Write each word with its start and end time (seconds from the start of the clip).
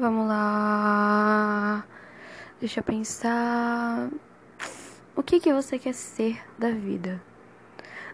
Vamos 0.00 0.28
lá. 0.28 1.84
Deixa 2.60 2.78
eu 2.78 2.84
pensar. 2.84 4.08
O 5.16 5.24
que 5.24 5.40
que 5.40 5.52
você 5.52 5.76
quer 5.76 5.92
ser 5.92 6.40
da 6.56 6.70
vida? 6.70 7.20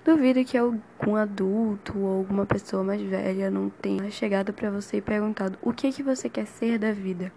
Duvido 0.02 0.42
que 0.46 0.56
algum 0.56 1.14
adulto 1.14 1.98
ou 1.98 2.20
alguma 2.20 2.46
pessoa 2.46 2.82
mais 2.82 3.02
velha 3.02 3.50
não 3.50 3.68
tenha 3.68 4.10
chegado 4.10 4.50
para 4.50 4.70
você 4.70 4.96
e 4.96 5.02
perguntado: 5.02 5.58
"O 5.60 5.74
que 5.74 5.92
que 5.92 6.02
você 6.02 6.30
quer 6.30 6.46
ser 6.46 6.78
da 6.78 6.90
vida? 6.90 7.30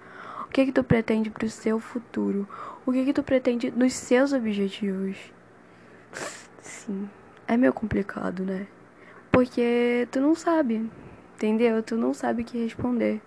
O 0.45 0.47
que 0.47 0.67
que 0.67 0.71
tu 0.71 0.81
pretende 0.81 1.29
pro 1.29 1.49
seu 1.49 1.77
futuro? 1.77 2.47
O 2.85 2.93
que 2.93 3.03
que 3.03 3.13
tu 3.13 3.23
pretende 3.23 3.69
nos 3.69 3.91
seus 3.95 4.31
objetivos?" 4.31 5.17
Sim, 6.61 7.09
é 7.45 7.57
meio 7.57 7.73
complicado, 7.73 8.45
né? 8.45 8.65
Porque 9.29 10.07
tu 10.09 10.21
não 10.21 10.33
sabe, 10.33 10.89
entendeu? 11.35 11.83
Tu 11.83 11.97
não 11.97 12.13
sabe 12.13 12.43
o 12.43 12.45
que 12.45 12.57
responder. 12.63 13.21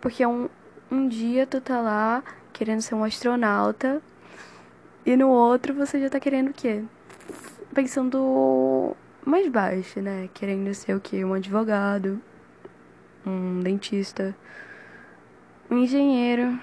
Porque 0.00 0.24
um, 0.24 0.48
um 0.90 1.08
dia 1.08 1.46
tu 1.46 1.60
tá 1.60 1.80
lá 1.80 2.22
querendo 2.52 2.80
ser 2.80 2.94
um 2.94 3.04
astronauta 3.04 4.00
e 5.04 5.16
no 5.16 5.28
outro 5.28 5.74
você 5.74 6.00
já 6.00 6.10
tá 6.10 6.20
querendo 6.20 6.50
o 6.50 6.54
quê? 6.54 6.84
Pensando 7.74 8.96
mais 9.24 9.48
baixo, 9.48 10.00
né? 10.00 10.28
Querendo 10.34 10.72
ser 10.74 10.94
o 10.94 11.00
quê? 11.00 11.24
Um 11.24 11.34
advogado, 11.34 12.20
um 13.26 13.60
dentista, 13.60 14.34
um 15.70 15.78
engenheiro. 15.78 16.58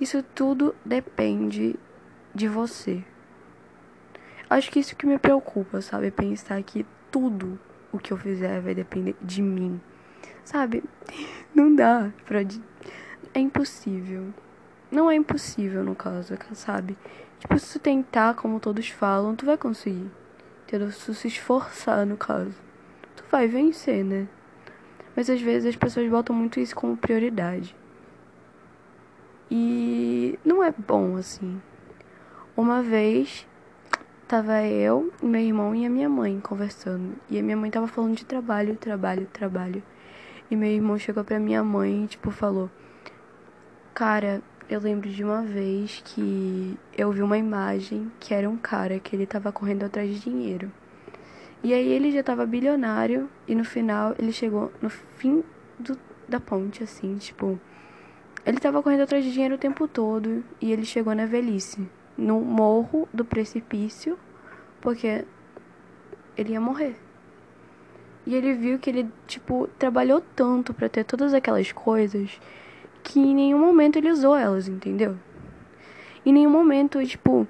Isso 0.00 0.22
tudo 0.34 0.74
depende 0.84 1.76
de 2.34 2.48
você. 2.48 3.04
Acho 4.48 4.70
que 4.70 4.80
isso 4.80 4.96
que 4.96 5.06
me 5.06 5.18
preocupa, 5.18 5.80
sabe? 5.80 6.10
Pensar 6.10 6.62
que 6.62 6.84
tudo 7.10 7.58
o 7.92 7.98
que 7.98 8.12
eu 8.12 8.16
fizer 8.16 8.60
vai 8.60 8.74
depender 8.74 9.14
de 9.20 9.40
mim. 9.40 9.80
Sabe? 10.44 10.82
Não 11.54 11.74
dá 11.74 12.10
pra. 12.24 12.40
É 13.34 13.38
impossível. 13.38 14.32
Não 14.90 15.10
é 15.10 15.14
impossível, 15.14 15.82
no 15.82 15.94
caso, 15.94 16.36
sabe? 16.52 16.96
Tipo, 17.38 17.58
se 17.58 17.78
tu 17.78 17.82
tentar, 17.82 18.34
como 18.34 18.60
todos 18.60 18.88
falam, 18.88 19.34
tu 19.34 19.46
vai 19.46 19.56
conseguir. 19.56 20.10
Entendeu? 20.66 20.90
Se 20.90 21.06
tu 21.06 21.14
se 21.14 21.28
esforçar, 21.28 22.06
no 22.06 22.16
caso. 22.16 22.54
Tu 23.16 23.24
vai 23.30 23.48
vencer, 23.48 24.04
né? 24.04 24.28
Mas 25.16 25.28
às 25.28 25.40
vezes 25.40 25.68
as 25.70 25.76
pessoas 25.76 26.08
botam 26.10 26.34
muito 26.34 26.60
isso 26.60 26.74
como 26.74 26.96
prioridade. 26.96 27.74
E 29.50 30.38
não 30.44 30.62
é 30.62 30.72
bom 30.72 31.16
assim. 31.16 31.60
Uma 32.56 32.82
vez 32.82 33.46
tava 34.26 34.62
eu, 34.62 35.12
meu 35.22 35.40
irmão 35.40 35.74
e 35.74 35.84
a 35.84 35.90
minha 35.90 36.08
mãe 36.08 36.40
conversando. 36.40 37.16
E 37.28 37.38
a 37.38 37.42
minha 37.42 37.56
mãe 37.56 37.70
tava 37.70 37.86
falando 37.86 38.16
de 38.16 38.24
trabalho, 38.24 38.76
trabalho, 38.76 39.26
trabalho. 39.30 39.82
E 40.52 40.56
meu 40.56 40.68
irmão 40.68 40.98
chegou 40.98 41.24
pra 41.24 41.40
minha 41.40 41.64
mãe 41.64 42.04
e, 42.04 42.06
tipo, 42.06 42.30
falou: 42.30 42.70
Cara, 43.94 44.42
eu 44.68 44.78
lembro 44.78 45.08
de 45.08 45.24
uma 45.24 45.40
vez 45.40 46.02
que 46.04 46.78
eu 46.94 47.10
vi 47.10 47.22
uma 47.22 47.38
imagem 47.38 48.12
que 48.20 48.34
era 48.34 48.50
um 48.50 48.58
cara 48.58 49.00
que 49.00 49.16
ele 49.16 49.24
tava 49.24 49.50
correndo 49.50 49.84
atrás 49.84 50.10
de 50.10 50.20
dinheiro. 50.20 50.70
E 51.64 51.72
aí 51.72 51.88
ele 51.88 52.12
já 52.12 52.22
tava 52.22 52.44
bilionário 52.44 53.30
e 53.48 53.54
no 53.54 53.64
final 53.64 54.14
ele 54.18 54.30
chegou 54.30 54.70
no 54.82 54.90
fim 54.90 55.42
do, 55.78 55.96
da 56.28 56.38
ponte, 56.38 56.82
assim, 56.82 57.16
tipo. 57.16 57.58
Ele 58.44 58.58
tava 58.58 58.82
correndo 58.82 59.04
atrás 59.04 59.24
de 59.24 59.32
dinheiro 59.32 59.54
o 59.54 59.58
tempo 59.58 59.88
todo 59.88 60.44
e 60.60 60.70
ele 60.70 60.84
chegou 60.84 61.14
na 61.14 61.24
velhice, 61.24 61.88
no 62.14 62.42
morro 62.42 63.08
do 63.10 63.24
precipício, 63.24 64.18
porque 64.82 65.24
ele 66.36 66.52
ia 66.52 66.60
morrer. 66.60 67.01
E 68.26 68.34
ele 68.34 68.52
viu 68.54 68.78
que 68.78 68.88
ele, 68.90 69.10
tipo, 69.26 69.68
trabalhou 69.78 70.22
tanto 70.34 70.72
para 70.72 70.88
ter 70.88 71.04
todas 71.04 71.34
aquelas 71.34 71.72
coisas 71.72 72.40
que 73.02 73.18
em 73.18 73.34
nenhum 73.34 73.58
momento 73.58 73.96
ele 73.96 74.10
usou 74.10 74.36
elas, 74.36 74.68
entendeu? 74.68 75.16
Em 76.24 76.32
nenhum 76.32 76.50
momento, 76.50 77.04
tipo, 77.04 77.46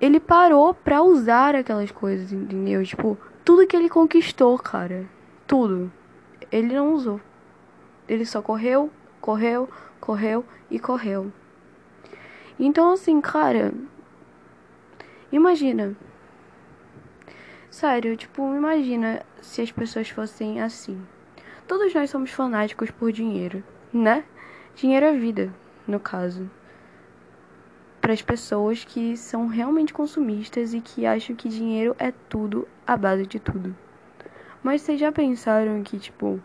ele 0.00 0.18
parou 0.18 0.74
pra 0.74 1.02
usar 1.02 1.54
aquelas 1.54 1.90
coisas, 1.92 2.32
entendeu? 2.32 2.84
Tipo, 2.84 3.16
tudo 3.44 3.66
que 3.66 3.76
ele 3.76 3.88
conquistou, 3.88 4.58
cara, 4.58 5.06
tudo, 5.46 5.92
ele 6.50 6.74
não 6.74 6.92
usou. 6.92 7.20
Ele 8.08 8.26
só 8.26 8.42
correu, 8.42 8.90
correu, 9.20 9.68
correu 10.00 10.44
e 10.68 10.80
correu. 10.80 11.32
Então, 12.58 12.92
assim, 12.92 13.20
cara, 13.20 13.72
imagina 15.30 15.96
Sério, 17.76 18.16
tipo, 18.16 18.42
imagina 18.54 19.22
se 19.42 19.60
as 19.60 19.70
pessoas 19.70 20.08
fossem 20.08 20.62
assim. 20.62 20.98
Todos 21.68 21.92
nós 21.92 22.08
somos 22.08 22.30
fanáticos 22.30 22.90
por 22.90 23.12
dinheiro, 23.12 23.62
né? 23.92 24.24
Dinheiro 24.74 25.04
é 25.04 25.12
vida, 25.12 25.52
no 25.86 26.00
caso. 26.00 26.50
Para 28.00 28.14
as 28.14 28.22
pessoas 28.22 28.82
que 28.82 29.14
são 29.14 29.46
realmente 29.46 29.92
consumistas 29.92 30.72
e 30.72 30.80
que 30.80 31.04
acham 31.04 31.36
que 31.36 31.50
dinheiro 31.50 31.94
é 31.98 32.14
tudo, 32.30 32.66
a 32.86 32.96
base 32.96 33.26
de 33.26 33.38
tudo. 33.38 33.76
Mas 34.62 34.80
vocês 34.80 34.98
já 34.98 35.12
pensaram 35.12 35.82
que, 35.82 35.98
tipo, 35.98 36.40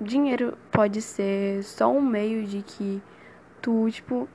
dinheiro 0.00 0.56
pode 0.72 1.02
ser 1.02 1.62
só 1.62 1.92
um 1.92 2.00
meio 2.00 2.46
de 2.46 2.62
que 2.62 3.02
tu, 3.60 3.86
tipo, 3.90 4.26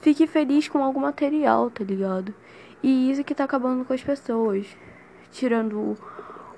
fique 0.00 0.26
feliz 0.26 0.66
com 0.66 0.82
algum 0.82 0.98
material, 0.98 1.70
tá 1.70 1.84
ligado? 1.84 2.34
E 2.84 3.10
isso 3.10 3.24
que 3.24 3.34
tá 3.34 3.44
acabando 3.44 3.82
com 3.82 3.94
as 3.94 4.02
pessoas. 4.04 4.66
Tirando 5.32 5.96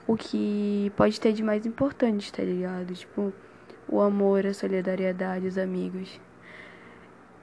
o 0.08 0.16
que 0.16 0.92
pode 0.96 1.20
ter 1.20 1.32
de 1.32 1.40
mais 1.40 1.64
importante, 1.64 2.32
tá 2.32 2.42
ligado? 2.42 2.92
Tipo, 2.94 3.32
o 3.88 4.00
amor, 4.00 4.44
a 4.44 4.52
solidariedade, 4.52 5.46
os 5.46 5.56
amigos. 5.56 6.20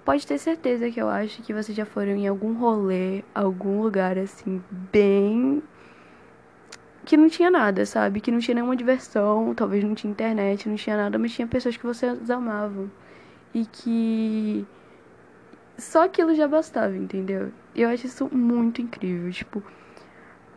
Pode 0.04 0.28
ter 0.28 0.38
certeza 0.38 0.92
que 0.92 1.02
eu 1.02 1.08
acho 1.08 1.42
que 1.44 1.54
vocês 1.54 1.78
já 1.78 1.86
foram 1.86 2.12
em 2.12 2.28
algum 2.28 2.54
rolê, 2.56 3.24
algum 3.34 3.82
lugar 3.82 4.18
assim, 4.18 4.62
bem. 4.92 5.64
que 7.06 7.16
não 7.16 7.30
tinha 7.30 7.50
nada, 7.50 7.86
sabe? 7.86 8.20
Que 8.20 8.32
não 8.32 8.40
tinha 8.40 8.56
nenhuma 8.56 8.76
diversão, 8.76 9.54
talvez 9.56 9.82
não 9.82 9.96
tinha 9.96 10.12
internet, 10.12 10.68
não 10.68 10.76
tinha 10.76 10.98
nada, 10.98 11.18
mas 11.18 11.32
tinha 11.32 11.48
pessoas 11.48 11.78
que 11.78 11.86
vocês 11.86 12.30
amavam. 12.30 12.92
E 13.54 13.66
que. 13.66 14.66
Só 15.78 16.04
aquilo 16.04 16.36
já 16.36 16.50
bastava, 16.50 16.98
entendeu? 16.98 17.52
Eu 17.76 17.90
acho 17.90 18.06
isso 18.06 18.30
muito 18.32 18.82
incrível, 18.82 19.32
tipo, 19.32 19.64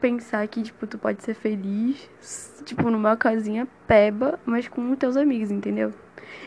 pensar 0.01 0.47
que, 0.49 0.63
tipo, 0.63 0.87
tu 0.87 0.99
pode 0.99 1.23
ser 1.23 1.35
feliz, 1.35 2.63
tipo, 2.65 2.91
numa 2.91 3.17
casinha 3.17 3.67
peba, 3.87 4.39
mas 4.45 4.69
com 4.69 4.91
os 4.91 4.99
teus 4.99 5.17
amigos, 5.17 5.51
entendeu? 5.51 5.93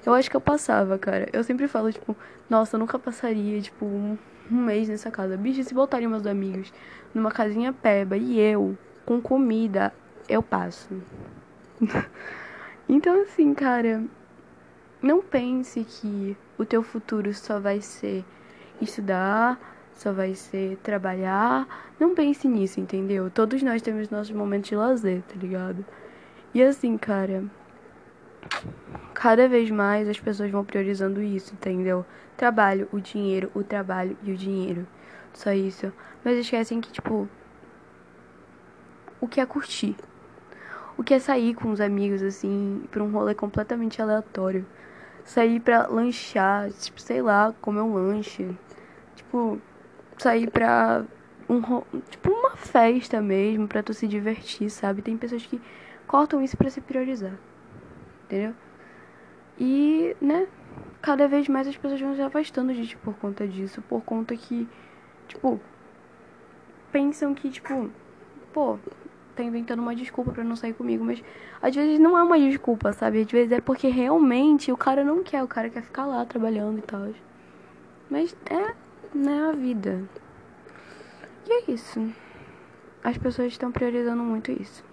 Eu 0.05 0.13
acho 0.13 0.29
que 0.29 0.35
eu 0.35 0.41
passava, 0.41 0.97
cara. 0.97 1.27
Eu 1.33 1.43
sempre 1.43 1.67
falo, 1.67 1.91
tipo, 1.91 2.15
nossa, 2.49 2.75
eu 2.75 2.79
nunca 2.79 2.99
passaria, 2.99 3.59
tipo, 3.61 3.85
um, 3.85 4.17
um 4.51 4.55
mês 4.55 4.87
nessa 4.87 5.09
casa. 5.09 5.37
Bicho, 5.37 5.63
se 5.63 5.73
voltariam 5.73 6.11
meus 6.11 6.25
amigos 6.25 6.71
numa 7.13 7.31
casinha 7.31 7.73
peba 7.73 8.15
e 8.17 8.39
eu, 8.39 8.77
com 9.05 9.21
comida, 9.21 9.93
eu 10.27 10.43
passo. 10.43 10.89
então, 12.87 13.21
assim, 13.23 13.53
cara, 13.53 14.03
não 15.01 15.21
pense 15.21 15.83
que 15.83 16.37
o 16.57 16.65
teu 16.65 16.83
futuro 16.83 17.33
só 17.33 17.59
vai 17.59 17.81
ser 17.81 18.23
estudar, 18.81 19.59
só 19.99 20.13
vai 20.13 20.33
ser 20.33 20.77
trabalhar. 20.77 21.67
Não 21.99 22.15
pense 22.15 22.47
nisso, 22.47 22.79
entendeu? 22.79 23.29
Todos 23.29 23.61
nós 23.61 23.81
temos 23.81 24.09
nossos 24.09 24.31
momentos 24.31 24.69
de 24.69 24.75
lazer, 24.75 25.21
tá 25.23 25.35
ligado? 25.35 25.85
E 26.53 26.63
assim, 26.63 26.97
cara, 26.97 27.43
cada 29.13 29.47
vez 29.49 29.69
mais 29.69 30.07
as 30.07 30.17
pessoas 30.17 30.49
vão 30.49 30.63
priorizando 30.63 31.21
isso, 31.21 31.53
entendeu? 31.53 32.05
Trabalho, 32.37 32.87
o 32.93 32.99
dinheiro, 33.01 33.51
o 33.53 33.61
trabalho 33.61 34.15
e 34.23 34.31
o 34.31 34.37
dinheiro. 34.37 34.87
Só 35.33 35.51
isso. 35.51 35.91
Mas 36.23 36.37
esquecem 36.37 36.79
que, 36.79 36.91
tipo, 36.93 37.27
o 39.19 39.27
que 39.27 39.41
é 39.41 39.45
curtir? 39.45 39.97
O 40.97 41.03
que 41.03 41.13
é 41.13 41.19
sair 41.19 41.53
com 41.53 41.71
os 41.71 41.81
amigos, 41.81 42.23
assim, 42.23 42.83
pra 42.89 43.03
um 43.03 43.11
rolê 43.11 43.35
completamente 43.35 44.01
aleatório? 44.01 44.65
Sair 45.25 45.59
pra 45.59 45.87
lanchar, 45.87 46.71
tipo, 46.71 47.01
sei 47.01 47.21
lá, 47.21 47.53
comer 47.61 47.81
um 47.81 47.93
lanche. 47.93 48.49
Tipo, 49.15 49.61
sair 50.19 50.49
pra 50.49 51.03
um, 51.49 51.61
tipo 52.09 52.31
uma 52.31 52.55
festa 52.55 53.21
mesmo, 53.21 53.67
pra 53.67 53.81
tu 53.81 53.93
se 53.93 54.07
divertir, 54.07 54.69
sabe? 54.69 55.01
Tem 55.01 55.17
pessoas 55.17 55.45
que 55.45 55.59
cortam 56.07 56.41
isso 56.41 56.55
para 56.55 56.69
se 56.69 56.81
priorizar. 56.81 57.33
Entendeu? 58.25 58.53
E, 59.59 60.15
né, 60.21 60.47
cada 61.01 61.27
vez 61.27 61.47
mais 61.47 61.67
as 61.67 61.75
pessoas 61.75 61.99
vão 61.99 62.15
se 62.15 62.21
afastando 62.21 62.73
de 62.73 62.95
por 62.97 63.15
conta 63.15 63.47
disso, 63.47 63.81
por 63.81 64.01
conta 64.03 64.35
que, 64.35 64.67
tipo, 65.27 65.59
pensam 66.91 67.33
que, 67.33 67.49
tipo, 67.49 67.89
pô, 68.53 68.77
tá 69.35 69.43
inventando 69.43 69.79
uma 69.79 69.95
desculpa 69.95 70.31
para 70.31 70.43
não 70.43 70.55
sair 70.55 70.73
comigo, 70.73 71.03
mas 71.03 71.23
às 71.61 71.73
vezes 71.75 71.99
não 71.99 72.17
é 72.17 72.23
uma 72.23 72.37
desculpa, 72.37 72.93
sabe? 72.93 73.21
Às 73.21 73.31
vezes 73.31 73.51
é 73.51 73.61
porque 73.61 73.87
realmente 73.87 74.71
o 74.71 74.77
cara 74.77 75.03
não 75.03 75.23
quer, 75.23 75.43
o 75.43 75.47
cara 75.47 75.69
quer 75.69 75.81
ficar 75.81 76.05
lá 76.05 76.25
trabalhando 76.25 76.79
e 76.79 76.81
tal. 76.81 77.07
Mas 78.09 78.35
é 78.49 78.75
né, 79.13 79.49
a 79.49 79.51
vida. 79.51 80.03
E 81.47 81.51
é 81.51 81.71
isso. 81.71 82.11
As 83.03 83.17
pessoas 83.17 83.51
estão 83.51 83.71
priorizando 83.71 84.21
muito 84.23 84.51
isso. 84.51 84.83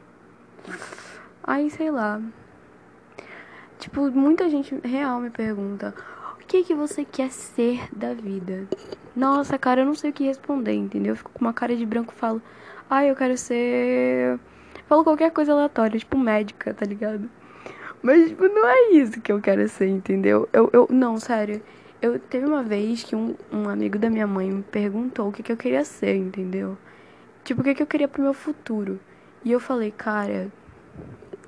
Aí, 1.43 1.71
sei 1.71 1.91
lá. 1.91 2.21
Tipo, 3.79 4.11
muita 4.11 4.49
gente 4.49 4.75
real 4.85 5.21
me 5.21 5.31
pergunta: 5.31 5.95
o 6.35 6.47
que 6.47 6.65
que 6.65 6.75
você 6.75 7.05
quer 7.05 7.31
ser 7.31 7.89
da 7.95 8.15
vida? 8.15 8.67
Nossa, 9.15 9.59
cara, 9.59 9.83
eu 9.83 9.87
não 9.87 9.95
sei 9.95 10.11
o 10.11 10.13
que 10.13 10.25
responder, 10.25 10.75
entendeu? 10.75 11.13
Eu 11.13 11.17
fico 11.17 11.31
com 11.33 11.45
uma 11.45 11.53
cara 11.53 11.77
de 11.77 11.85
branco 11.85 12.13
e 12.15 12.19
falo: 12.19 12.41
ah, 12.89 13.05
eu 13.05 13.15
quero 13.15 13.37
ser. 13.37 14.39
Falo 14.87 15.05
qualquer 15.05 15.31
coisa 15.33 15.53
aleatória, 15.53 15.99
tipo 15.99 16.17
médica, 16.17 16.73
tá 16.73 16.87
ligado? 16.87 17.29
Mas, 18.03 18.29
tipo, 18.29 18.47
não 18.49 18.69
é 18.69 18.91
isso 18.93 19.21
que 19.21 19.33
eu 19.33 19.41
quero 19.41 19.69
ser, 19.69 19.89
entendeu? 19.89 20.49
Eu, 20.53 20.71
eu, 20.73 20.87
não, 20.91 21.19
sério. 21.19 21.61
Eu 22.01 22.19
teve 22.19 22.45
uma 22.47 22.63
vez 22.63 23.03
que 23.03 23.17
um, 23.17 23.35
um 23.51 23.69
amigo 23.69 23.99
da 23.99 24.11
minha 24.11 24.27
mãe 24.27 24.51
me 24.51 24.63
perguntou 24.63 25.29
o 25.29 25.33
que, 25.33 25.43
que 25.43 25.51
eu 25.53 25.57
queria 25.57 25.85
ser, 25.85 26.15
entendeu? 26.17 26.77
Tipo, 27.45 27.61
o 27.61 27.65
que, 27.65 27.75
que 27.75 27.83
eu 27.83 27.87
queria 27.87 28.09
pro 28.09 28.23
meu 28.23 28.35
futuro. 28.35 29.01
E 29.45 29.53
eu 29.53 29.61
falei, 29.61 29.91
cara, 29.91 30.51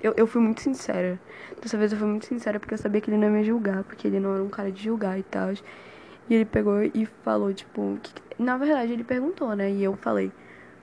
eu, 0.01 0.15
eu 0.17 0.27
fui 0.27 0.41
muito 0.41 0.63
sincera. 0.63 1.21
Dessa 1.61 1.77
vez 1.77 1.93
eu 1.93 1.99
fui 1.99 2.07
muito 2.09 2.27
sincera 2.27 2.59
porque 2.61 2.75
eu 2.75 2.79
sabia 2.79 3.01
que 3.01 3.11
ele 3.11 3.19
não 3.19 3.29
ia 3.29 3.31
me 3.31 3.45
julgar, 3.45 3.85
porque 3.85 4.07
ele 4.07 4.21
não 4.21 4.35
era 4.35 4.43
um 4.43 4.49
cara 4.49 4.71
de 4.71 4.83
julgar 4.83 5.19
e 5.19 5.23
tal. 5.23 5.53
E 5.53 6.35
ele 6.35 6.45
pegou 6.45 6.83
e 6.83 7.07
falou, 7.25 7.53
tipo, 7.53 7.99
que, 8.03 8.13
na 8.43 8.57
verdade 8.57 8.93
ele 8.93 9.05
perguntou, 9.05 9.55
né? 9.57 9.71
E 9.71 9.83
eu 9.83 9.97
falei, 9.97 10.31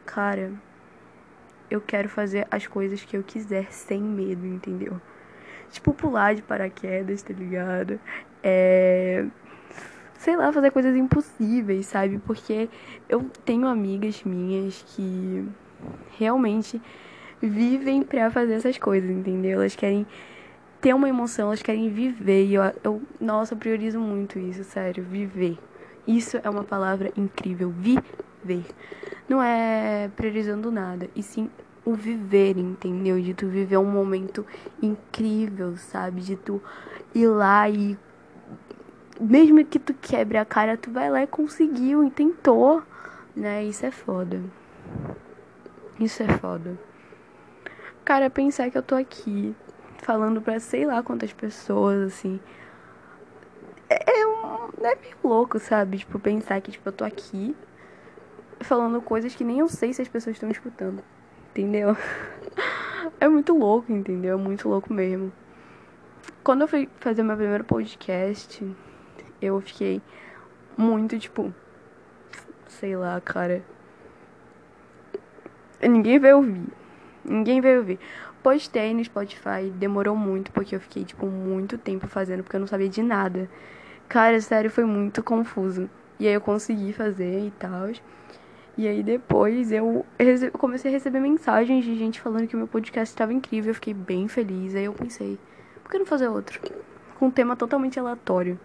cara, 0.06 0.52
eu 1.70 1.82
quero 1.82 2.10
fazer 2.10 2.48
as 2.52 2.68
coisas 2.68 3.04
que 3.04 3.16
eu 3.18 3.24
quiser 3.24 3.72
sem 3.72 4.02
medo, 4.02 4.46
entendeu? 4.46 5.02
Tipo, 5.72 5.94
pular 5.94 6.36
de 6.36 6.42
paraquedas, 6.42 7.22
tá 7.22 7.34
ligado? 7.34 8.00
É. 8.44 9.26
Sei 10.18 10.36
lá, 10.36 10.52
fazer 10.52 10.72
coisas 10.72 10.96
impossíveis, 10.96 11.86
sabe? 11.86 12.18
Porque 12.20 12.70
eu 13.08 13.30
tenho 13.44 13.68
amigas 13.68 14.24
minhas 14.24 14.84
que 14.88 15.46
realmente 16.18 16.82
vivem 17.42 18.02
pra 18.02 18.32
fazer 18.32 18.54
essas 18.54 18.78
coisas, 18.78 19.10
entendeu? 19.10 19.60
Elas 19.62 19.76
querem 19.76 20.06
ter 20.82 20.94
uma 20.94 21.10
emoção, 21.10 21.48
elas 21.48 21.62
querem 21.62 21.90
viver. 21.90 22.46
E 22.46 22.54
eu, 22.56 22.64
eu, 22.84 23.02
nossa, 23.20 23.54
eu 23.54 23.58
priorizo 23.58 24.00
muito 24.00 24.40
isso, 24.40 24.64
sério, 24.64 25.04
viver. 25.04 25.58
Isso 26.08 26.40
é 26.44 26.50
uma 26.50 26.64
palavra 26.64 27.12
incrível, 27.18 27.70
viver. 27.70 28.66
Não 29.28 29.42
é 29.42 30.10
priorizando 30.16 30.72
nada, 30.72 31.10
e 31.16 31.24
sim 31.24 31.50
o 31.84 31.94
viver, 31.94 32.58
entendeu? 32.58 33.20
De 33.22 33.34
tu 33.34 33.48
viver 33.48 33.78
um 33.78 33.90
momento 33.90 34.46
incrível, 34.82 35.78
sabe? 35.78 36.22
De 36.22 36.36
tu 36.36 36.62
ir 37.14 37.28
lá 37.28 37.70
e 37.70 37.98
mesmo 39.20 39.64
que 39.66 39.80
tu 39.80 39.94
quebre 39.94 40.38
a 40.38 40.46
cara, 40.46 40.78
tu 40.78 40.92
vai 40.92 41.10
lá 41.10 41.24
e 41.24 41.28
conseguiu 41.28 42.04
e 42.04 42.10
tentou, 42.10 42.84
né? 43.36 43.64
Isso 43.64 43.86
é 43.86 43.92
foda. 43.92 44.42
Isso 46.00 46.22
é 46.24 46.28
foda. 46.28 46.78
Cara, 48.04 48.30
pensar 48.30 48.70
que 48.70 48.78
eu 48.78 48.84
tô 48.84 48.96
aqui 48.96 49.56
falando 50.00 50.42
pra 50.42 50.60
sei 50.60 50.86
lá 50.86 51.02
quantas 51.02 51.34
pessoas, 51.34 52.14
assim. 52.14 52.40
É, 53.90 54.20
é, 54.20 54.28
um, 54.28 54.70
é 54.86 54.96
meio 54.96 55.18
louco, 55.24 55.60
sabe? 55.60 55.98
Tipo, 55.98 56.20
pensar 56.20 56.60
que 56.62 56.72
tipo, 56.72 56.88
eu 56.88 56.94
tô 56.94 57.04
aqui 57.04 57.56
falando 58.62 59.02
coisas 59.02 59.36
que 59.36 59.44
nem 59.44 59.60
eu 59.60 59.68
sei 59.68 59.94
se 59.94 60.02
as 60.02 60.08
pessoas 60.08 60.36
estão 60.36 60.50
escutando. 60.50 61.04
Entendeu? 61.52 61.96
É 63.20 63.30
muito 63.30 63.56
louco, 63.58 63.92
entendeu? 63.94 64.34
É 64.34 64.42
muito 64.42 64.68
louco 64.68 64.92
mesmo. 64.92 65.32
Quando 66.44 66.62
eu 66.62 66.68
fui 66.68 66.90
fazer 67.00 67.24
meu 67.24 67.38
primeiro 67.38 67.64
podcast, 67.64 68.66
eu 69.42 69.60
fiquei 69.62 70.02
muito, 70.78 71.18
tipo. 71.20 71.54
Sei 72.68 72.96
lá, 72.96 73.20
cara. 73.22 73.64
Ninguém 75.82 76.20
vai 76.20 76.34
ouvir. 76.34 76.68
Ninguém 77.24 77.62
veio 77.62 77.80
ouvir. 77.80 78.00
Postei 78.44 78.94
no 78.94 79.04
Spotify, 79.04 79.72
demorou 79.74 80.16
muito, 80.16 80.52
porque 80.52 80.76
eu 80.76 80.80
fiquei, 80.80 81.04
tipo, 81.04 81.26
muito 81.26 81.78
tempo 81.78 82.08
fazendo, 82.08 82.44
porque 82.44 82.56
eu 82.56 82.60
não 82.60 82.68
sabia 82.68 82.88
de 82.88 83.02
nada. 83.02 83.50
Cara, 84.08 84.40
sério, 84.40 84.70
foi 84.70 84.86
muito 84.86 85.24
confuso. 85.24 85.90
E 86.20 86.28
aí 86.28 86.34
eu 86.34 86.42
consegui 86.42 86.94
fazer 86.94 87.48
e 87.48 87.52
tal. 87.52 87.90
E 88.78 88.88
aí 88.88 89.02
depois 89.02 89.72
eu 89.72 90.06
comecei 90.54 90.92
a 90.92 90.94
receber 90.94 91.20
mensagens 91.20 91.84
de 91.84 91.96
gente 91.96 92.22
falando 92.22 92.48
que 92.48 92.56
meu 92.56 92.68
podcast 92.68 93.12
estava 93.14 93.34
incrível. 93.34 93.72
Eu 93.72 93.76
fiquei 93.76 93.94
bem 93.94 94.28
feliz. 94.28 94.76
Aí 94.76 94.86
eu 94.86 94.94
pensei, 94.94 95.40
por 95.82 95.92
que 95.92 95.98
não 95.98 96.06
fazer 96.06 96.28
outro? 96.28 96.60
Com 97.18 97.28
um 97.28 97.32
tema 97.32 97.56
totalmente 97.56 98.00
aleatório. 98.00 98.60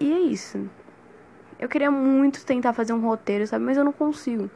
E 0.00 0.12
é 0.12 0.18
isso. 0.20 0.68
Eu 1.58 1.68
queria 1.68 1.90
muito 1.90 2.44
tentar 2.44 2.72
fazer 2.72 2.92
um 2.92 3.00
roteiro, 3.00 3.46
sabe? 3.46 3.64
Mas 3.64 3.76
eu 3.76 3.84
não 3.84 3.92
consigo. 3.92 4.48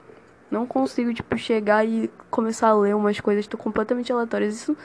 Não 0.50 0.66
consigo, 0.66 1.12
tipo, 1.12 1.36
chegar 1.36 1.84
e 1.84 2.10
começar 2.30 2.68
a 2.68 2.74
ler 2.74 2.94
umas 2.94 3.18
coisas 3.18 3.46
tipo, 3.46 3.56
completamente 3.56 4.12
aleatórias. 4.12 4.54
Isso. 4.54 4.76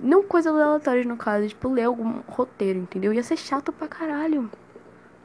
Não 0.00 0.24
coisas 0.24 0.52
aleatórias, 0.52 1.06
no 1.06 1.16
caso, 1.16 1.46
tipo, 1.46 1.68
ler 1.68 1.84
algum 1.84 2.20
roteiro, 2.26 2.80
entendeu? 2.80 3.12
Ia 3.12 3.22
ser 3.22 3.36
chato 3.36 3.72
pra 3.72 3.86
caralho. 3.86 4.50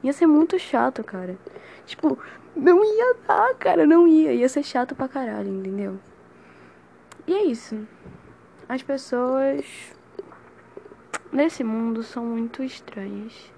Ia 0.04 0.14
ser 0.14 0.28
muito 0.28 0.60
chato, 0.60 1.04
cara. 1.04 1.38
Tipo, 1.86 2.20
não 2.56 2.84
ia 2.84 3.16
dar, 3.28 3.56
cara, 3.56 3.88
não 3.88 4.08
ia. 4.08 4.34
Ia 4.34 4.48
ser 4.48 4.64
chato 4.64 4.96
pra 4.96 5.08
caralho, 5.08 5.50
entendeu? 5.50 5.98
E 7.26 7.34
é 7.34 7.44
isso. 7.44 7.88
As 8.70 8.84
pessoas 8.84 9.66
nesse 11.32 11.64
mundo 11.64 12.04
são 12.04 12.24
muito 12.24 12.62
estranhas. 12.62 13.57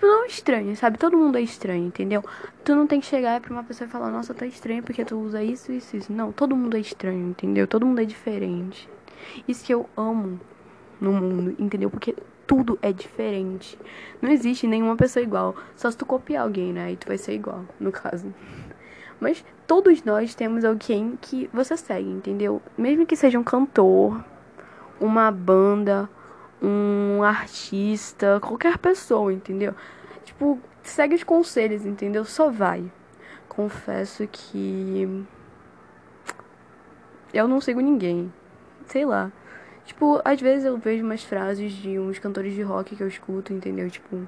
Tipo, 0.00 0.06
não 0.06 0.24
estranho, 0.24 0.74
sabe? 0.76 0.96
Todo 0.96 1.14
mundo 1.14 1.36
é 1.36 1.42
estranho, 1.42 1.84
entendeu? 1.84 2.24
Tu 2.64 2.74
não 2.74 2.86
tem 2.86 3.00
que 3.00 3.06
chegar 3.06 3.38
pra 3.38 3.52
uma 3.52 3.62
pessoa 3.62 3.86
e 3.86 3.90
falar, 3.90 4.10
nossa, 4.10 4.32
tá 4.32 4.46
estranho 4.46 4.82
porque 4.82 5.04
tu 5.04 5.18
usa 5.18 5.44
isso, 5.44 5.70
isso, 5.70 5.94
isso. 5.94 6.10
Não, 6.10 6.32
todo 6.32 6.56
mundo 6.56 6.74
é 6.74 6.80
estranho, 6.80 7.28
entendeu? 7.28 7.66
Todo 7.66 7.84
mundo 7.84 8.00
é 8.00 8.06
diferente. 8.06 8.88
Isso 9.46 9.62
que 9.62 9.74
eu 9.74 9.86
amo 9.94 10.40
no 10.98 11.12
mundo, 11.12 11.54
entendeu? 11.58 11.90
Porque 11.90 12.16
tudo 12.46 12.78
é 12.80 12.90
diferente. 12.90 13.78
Não 14.22 14.30
existe 14.30 14.66
nenhuma 14.66 14.96
pessoa 14.96 15.22
igual. 15.22 15.54
Só 15.76 15.90
se 15.90 15.98
tu 15.98 16.06
copiar 16.06 16.44
alguém, 16.44 16.72
né? 16.72 16.84
Aí 16.84 16.96
tu 16.96 17.06
vai 17.06 17.18
ser 17.18 17.34
igual, 17.34 17.66
no 17.78 17.92
caso. 17.92 18.32
Mas 19.20 19.44
todos 19.66 20.02
nós 20.02 20.34
temos 20.34 20.64
alguém 20.64 21.18
que 21.20 21.50
você 21.52 21.76
segue, 21.76 22.08
entendeu? 22.08 22.62
Mesmo 22.78 23.04
que 23.04 23.16
seja 23.16 23.38
um 23.38 23.44
cantor, 23.44 24.24
uma 24.98 25.30
banda, 25.30 26.08
um 26.62 27.22
artista, 27.22 28.38
qualquer 28.40 28.78
pessoa, 28.78 29.32
entendeu? 29.32 29.74
Tipo, 30.24 30.58
segue 30.82 31.14
os 31.14 31.24
conselhos, 31.24 31.84
entendeu? 31.84 32.24
Só 32.24 32.50
vai. 32.50 32.90
Confesso 33.48 34.26
que 34.26 35.26
eu 37.32 37.48
não 37.48 37.60
sigo 37.60 37.80
ninguém. 37.80 38.32
Sei 38.86 39.04
lá. 39.04 39.30
Tipo, 39.84 40.20
às 40.24 40.40
vezes 40.40 40.64
eu 40.64 40.76
vejo 40.78 41.04
umas 41.04 41.24
frases 41.24 41.72
de 41.72 41.98
uns 41.98 42.18
cantores 42.18 42.54
de 42.54 42.62
rock 42.62 42.94
que 42.94 43.02
eu 43.02 43.08
escuto, 43.08 43.52
entendeu? 43.52 43.90
Tipo, 43.90 44.26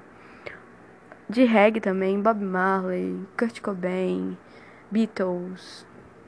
de 1.29 1.45
reggae 1.45 1.79
também, 1.79 2.21
Bob 2.21 2.43
Marley, 2.43 3.17
Kurt 3.37 3.61
Cobain, 3.61 4.37
Beatles, 4.91 5.85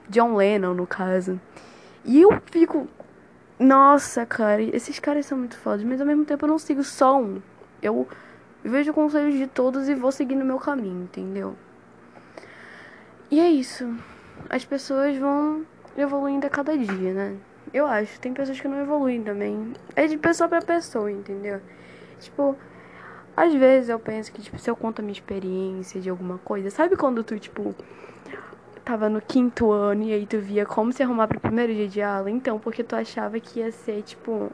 John 0.10 0.36
Lennon, 0.36 0.74
no 0.74 0.88
caso. 0.88 1.40
E 2.04 2.22
eu 2.22 2.30
fico, 2.46 2.88
nossa, 3.60 4.26
cara, 4.26 4.62
esses 4.62 5.00
caras 5.00 5.26
são 5.26 5.38
muito 5.38 5.58
fodas, 5.58 5.84
mas 5.84 6.02
ao 6.02 6.08
mesmo 6.08 6.26
tempo 6.26 6.46
eu 6.46 6.50
não 6.50 6.60
sigo 6.60 6.84
só 6.84 7.20
um. 7.22 7.42
Eu 7.82 8.08
vejo 8.64 8.94
conselhos 8.94 9.36
de 9.36 9.48
todos 9.48 9.88
e 9.88 9.96
vou 9.96 10.12
seguir 10.12 10.36
no 10.36 10.44
meu 10.44 10.58
caminho, 10.58 11.04
entendeu? 11.04 11.56
E 13.32 13.40
é 13.40 13.50
isso. 13.50 13.96
As 14.50 14.66
pessoas 14.66 15.18
vão 15.18 15.66
evoluindo 15.98 16.46
a 16.46 16.50
cada 16.50 16.78
dia, 16.78 17.14
né? 17.14 17.38
Eu 17.74 17.86
acho. 17.86 18.20
Tem 18.20 18.34
pessoas 18.34 18.60
que 18.60 18.68
não 18.68 18.80
evoluem 18.80 19.24
também. 19.24 19.74
É 19.96 20.06
de 20.06 20.18
pessoa 20.18 20.50
para 20.50 20.62
pessoa, 20.62 21.12
entendeu? 21.12 21.62
Tipo, 22.20 22.58
às 23.36 23.54
vezes 23.54 23.90
eu 23.90 24.00
penso 24.00 24.32
que, 24.32 24.42
tipo, 24.42 24.60
se 24.60 24.70
eu 24.70 24.76
conto 24.76 25.00
a 25.00 25.02
minha 25.02 25.14
experiência 25.14 26.00
de 26.02 26.10
alguma 26.10 26.38
coisa, 26.40 26.70
sabe 26.70 26.96
quando 26.96 27.24
tu, 27.24 27.40
tipo, 27.40 27.76
tava 28.86 29.10
no 29.10 29.20
quinto 29.20 29.72
ano 29.72 30.04
e 30.04 30.14
aí 30.14 30.26
tu 30.28 30.38
via 30.38 30.66
como 30.66 30.94
se 30.94 31.02
arrumar 31.02 31.28
pro 31.28 31.40
primeiro 31.40 31.74
dia 31.74 31.88
de 31.88 32.02
aula. 32.02 32.30
Então, 32.30 32.60
porque 32.60 32.84
tu 32.84 32.96
achava 32.96 33.40
que 33.40 33.60
ia 33.60 33.72
ser, 33.72 34.04
tipo, 34.04 34.52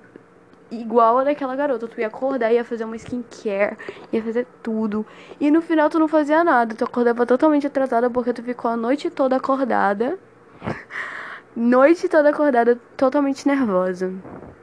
igual 0.72 1.20
a 1.20 1.24
daquela 1.26 1.56
garota. 1.56 1.88
Tu 1.88 2.00
ia 2.00 2.08
acordar, 2.08 2.52
ia 2.52 2.64
fazer 2.64 2.86
uma 2.86 2.96
skincare, 2.96 3.78
ia 4.12 4.24
fazer 4.24 4.48
tudo. 4.64 5.06
E 5.40 5.52
no 5.52 5.62
final 5.62 5.90
tu 5.90 6.00
não 6.00 6.08
fazia 6.08 6.44
nada. 6.44 6.74
Tu 6.74 6.84
acordava 6.84 7.26
totalmente 7.26 7.68
atrasada 7.68 8.10
porque 8.10 8.34
tu 8.34 8.42
ficou 8.42 8.72
a 8.72 8.78
noite 8.78 9.10
toda 9.10 9.36
acordada. 9.36 10.18
noite 11.56 12.08
toda 12.08 12.30
acordada, 12.30 12.80
totalmente 12.96 13.46
nervosa. 13.46 14.14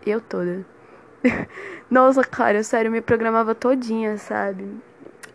Eu 0.07 0.21
toda. 0.21 0.65
Nossa, 1.91 2.23
cara, 2.23 2.59
eu 2.59 2.65
sério, 2.65 2.91
me 2.91 3.03
programava 3.03 3.55
todinha, 3.55 4.17
sabe? 4.17 4.67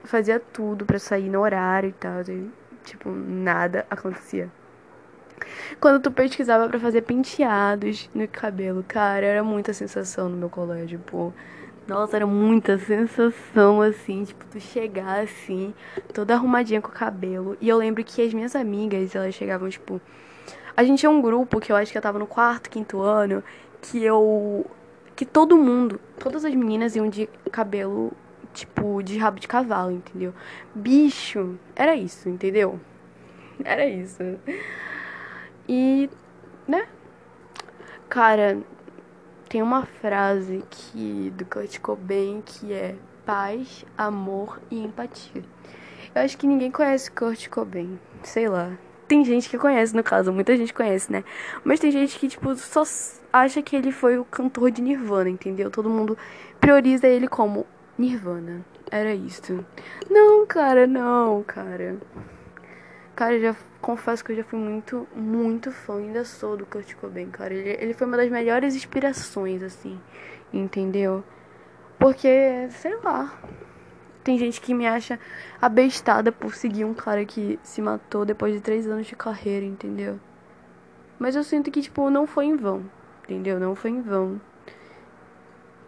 Fazia 0.03 0.39
tudo 0.39 0.85
para 0.85 0.99
sair 0.99 1.29
no 1.29 1.41
horário 1.41 1.89
e 1.89 1.93
tal. 1.93 2.21
E 2.27 2.62
Tipo, 2.83 3.09
nada 3.09 3.85
acontecia. 3.89 4.49
Quando 5.79 6.01
tu 6.01 6.11
pesquisava 6.11 6.67
para 6.69 6.79
fazer 6.79 7.01
penteados 7.01 8.09
no 8.13 8.27
cabelo, 8.27 8.83
cara, 8.87 9.25
era 9.25 9.43
muita 9.43 9.73
sensação 9.73 10.29
no 10.29 10.37
meu 10.37 10.49
colégio, 10.49 10.99
pô. 10.99 11.33
Nossa, 11.87 12.15
era 12.15 12.25
muita 12.25 12.77
sensação, 12.77 13.81
assim, 13.81 14.23
tipo, 14.23 14.45
tu 14.45 14.59
chegar 14.59 15.19
assim, 15.21 15.73
toda 16.13 16.33
arrumadinha 16.33 16.81
com 16.81 16.87
o 16.87 16.91
cabelo. 16.93 17.57
E 17.59 17.67
eu 17.67 17.77
lembro 17.77 18.03
que 18.03 18.21
as 18.21 18.33
minhas 18.33 18.55
amigas, 18.55 19.13
elas 19.15 19.35
chegavam, 19.35 19.69
tipo. 19.69 19.99
A 20.75 20.83
gente 20.83 20.99
tinha 20.99 21.09
um 21.09 21.21
grupo 21.21 21.59
que 21.59 21.71
eu 21.71 21.75
acho 21.75 21.91
que 21.91 21.97
eu 21.97 22.01
tava 22.01 22.17
no 22.17 22.25
quarto, 22.25 22.69
quinto 22.69 23.01
ano, 23.01 23.43
que 23.81 24.03
eu 24.03 24.65
que 25.15 25.25
todo 25.25 25.57
mundo, 25.57 25.99
todas 26.19 26.43
as 26.43 26.55
meninas 26.55 26.95
iam 26.95 27.07
de 27.07 27.29
cabelo, 27.51 28.11
tipo, 28.53 29.01
de 29.03 29.17
rabo 29.17 29.39
de 29.39 29.47
cavalo, 29.47 29.91
entendeu? 29.91 30.33
Bicho, 30.73 31.57
era 31.75 31.95
isso, 31.95 32.29
entendeu? 32.29 32.79
Era 33.63 33.85
isso. 33.85 34.21
E, 35.67 36.09
né? 36.67 36.87
Cara, 38.09 38.59
tem 39.47 39.61
uma 39.61 39.85
frase 39.85 40.63
que 40.69 41.31
do 41.35 41.45
Kurt 41.45 41.79
Cobain 41.79 42.41
que 42.45 42.73
é 42.73 42.95
paz, 43.25 43.85
amor 43.97 44.59
e 44.69 44.83
empatia. 44.83 45.43
Eu 46.13 46.21
acho 46.21 46.37
que 46.37 46.47
ninguém 46.47 46.71
conhece 46.71 47.11
Kurt 47.11 47.47
Cobain, 47.49 47.99
sei 48.23 48.47
lá. 48.47 48.77
Tem 49.07 49.23
gente 49.23 49.49
que 49.49 49.57
conhece, 49.57 49.95
no 49.95 50.03
caso, 50.03 50.31
muita 50.31 50.55
gente 50.57 50.73
conhece, 50.73 51.11
né? 51.11 51.23
Mas 51.63 51.79
tem 51.79 51.91
gente 51.91 52.17
que, 52.17 52.27
tipo, 52.27 52.55
só 52.55 52.83
acha 53.31 53.61
que 53.61 53.75
ele 53.75 53.91
foi 53.91 54.17
o 54.17 54.25
cantor 54.25 54.71
de 54.71 54.81
Nirvana, 54.81 55.29
entendeu? 55.29 55.69
Todo 55.69 55.89
mundo 55.89 56.17
prioriza 56.59 57.07
ele 57.07 57.27
como 57.27 57.65
Nirvana. 57.97 58.65
Era 58.91 59.13
isso. 59.13 59.65
Não, 60.09 60.45
cara, 60.45 60.87
não, 60.87 61.43
cara. 61.43 61.97
Cara, 63.15 63.39
já 63.39 63.55
confesso 63.79 64.23
que 64.23 64.31
eu 64.31 64.35
já 64.37 64.43
fui 64.43 64.57
muito, 64.57 65.07
muito 65.15 65.71
fã, 65.71 65.97
ainda 65.97 66.25
sou 66.25 66.57
do 66.57 66.65
Kurt 66.65 66.95
Cobain, 66.95 67.29
cara. 67.29 67.53
Ele, 67.53 67.77
ele 67.79 67.93
foi 67.93 68.07
uma 68.07 68.17
das 68.17 68.29
melhores 68.29 68.75
inspirações, 68.75 69.61
assim, 69.61 69.99
entendeu? 70.51 71.23
Porque, 71.99 72.67
sei 72.71 72.95
lá. 73.03 73.39
Tem 74.23 74.37
gente 74.37 74.61
que 74.61 74.73
me 74.73 74.87
acha 74.87 75.19
abestada 75.61 76.31
por 76.31 76.55
seguir 76.55 76.85
um 76.85 76.93
cara 76.93 77.25
que 77.25 77.59
se 77.61 77.81
matou 77.81 78.25
depois 78.25 78.53
de 78.53 78.61
três 78.61 78.87
anos 78.87 79.05
de 79.05 79.15
carreira, 79.17 79.65
entendeu? 79.65 80.17
Mas 81.19 81.35
eu 81.35 81.43
sinto 81.43 81.69
que, 81.69 81.81
tipo, 81.81 82.09
não 82.09 82.25
foi 82.25 82.45
em 82.45 82.55
vão, 82.55 82.89
entendeu? 83.23 83.59
Não 83.59 83.75
foi 83.75 83.91
em 83.91 84.01
vão. 84.01 84.39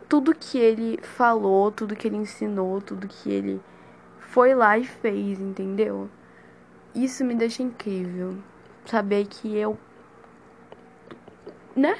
Tudo 0.07 0.35
que 0.35 0.57
ele 0.57 0.99
falou, 1.01 1.71
tudo 1.71 1.95
que 1.95 2.07
ele 2.07 2.17
ensinou, 2.17 2.81
tudo 2.81 3.07
que 3.07 3.29
ele 3.31 3.61
foi 4.19 4.53
lá 4.53 4.77
e 4.77 4.83
fez, 4.83 5.39
entendeu? 5.39 6.09
Isso 6.93 7.23
me 7.25 7.35
deixa 7.35 7.63
incrível. 7.63 8.37
Saber 8.85 9.25
que 9.25 9.55
eu. 9.57 9.77
Né? 11.75 11.97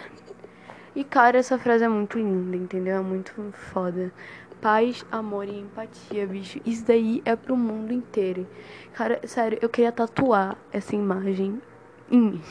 E, 0.96 1.04
cara, 1.04 1.38
essa 1.38 1.58
frase 1.58 1.84
é 1.84 1.88
muito 1.90 2.18
linda, 2.18 2.56
entendeu? 2.56 2.98
É 2.98 3.02
muito 3.02 3.34
foda. 3.52 4.14
Paz, 4.62 5.06
amor 5.12 5.48
e 5.48 5.60
empatia, 5.60 6.26
bicho. 6.26 6.62
Isso 6.66 6.86
daí 6.86 7.22
é 7.26 7.36
pro 7.36 7.58
mundo 7.58 7.92
inteiro. 7.92 8.48
Cara, 8.94 9.20
sério, 9.28 9.60
eu 9.62 9.68
queria 9.68 9.92
tatuar 9.92 10.58
essa 10.72 10.96
imagem 10.96 11.62
em 12.10 12.22
mim. 12.22 12.42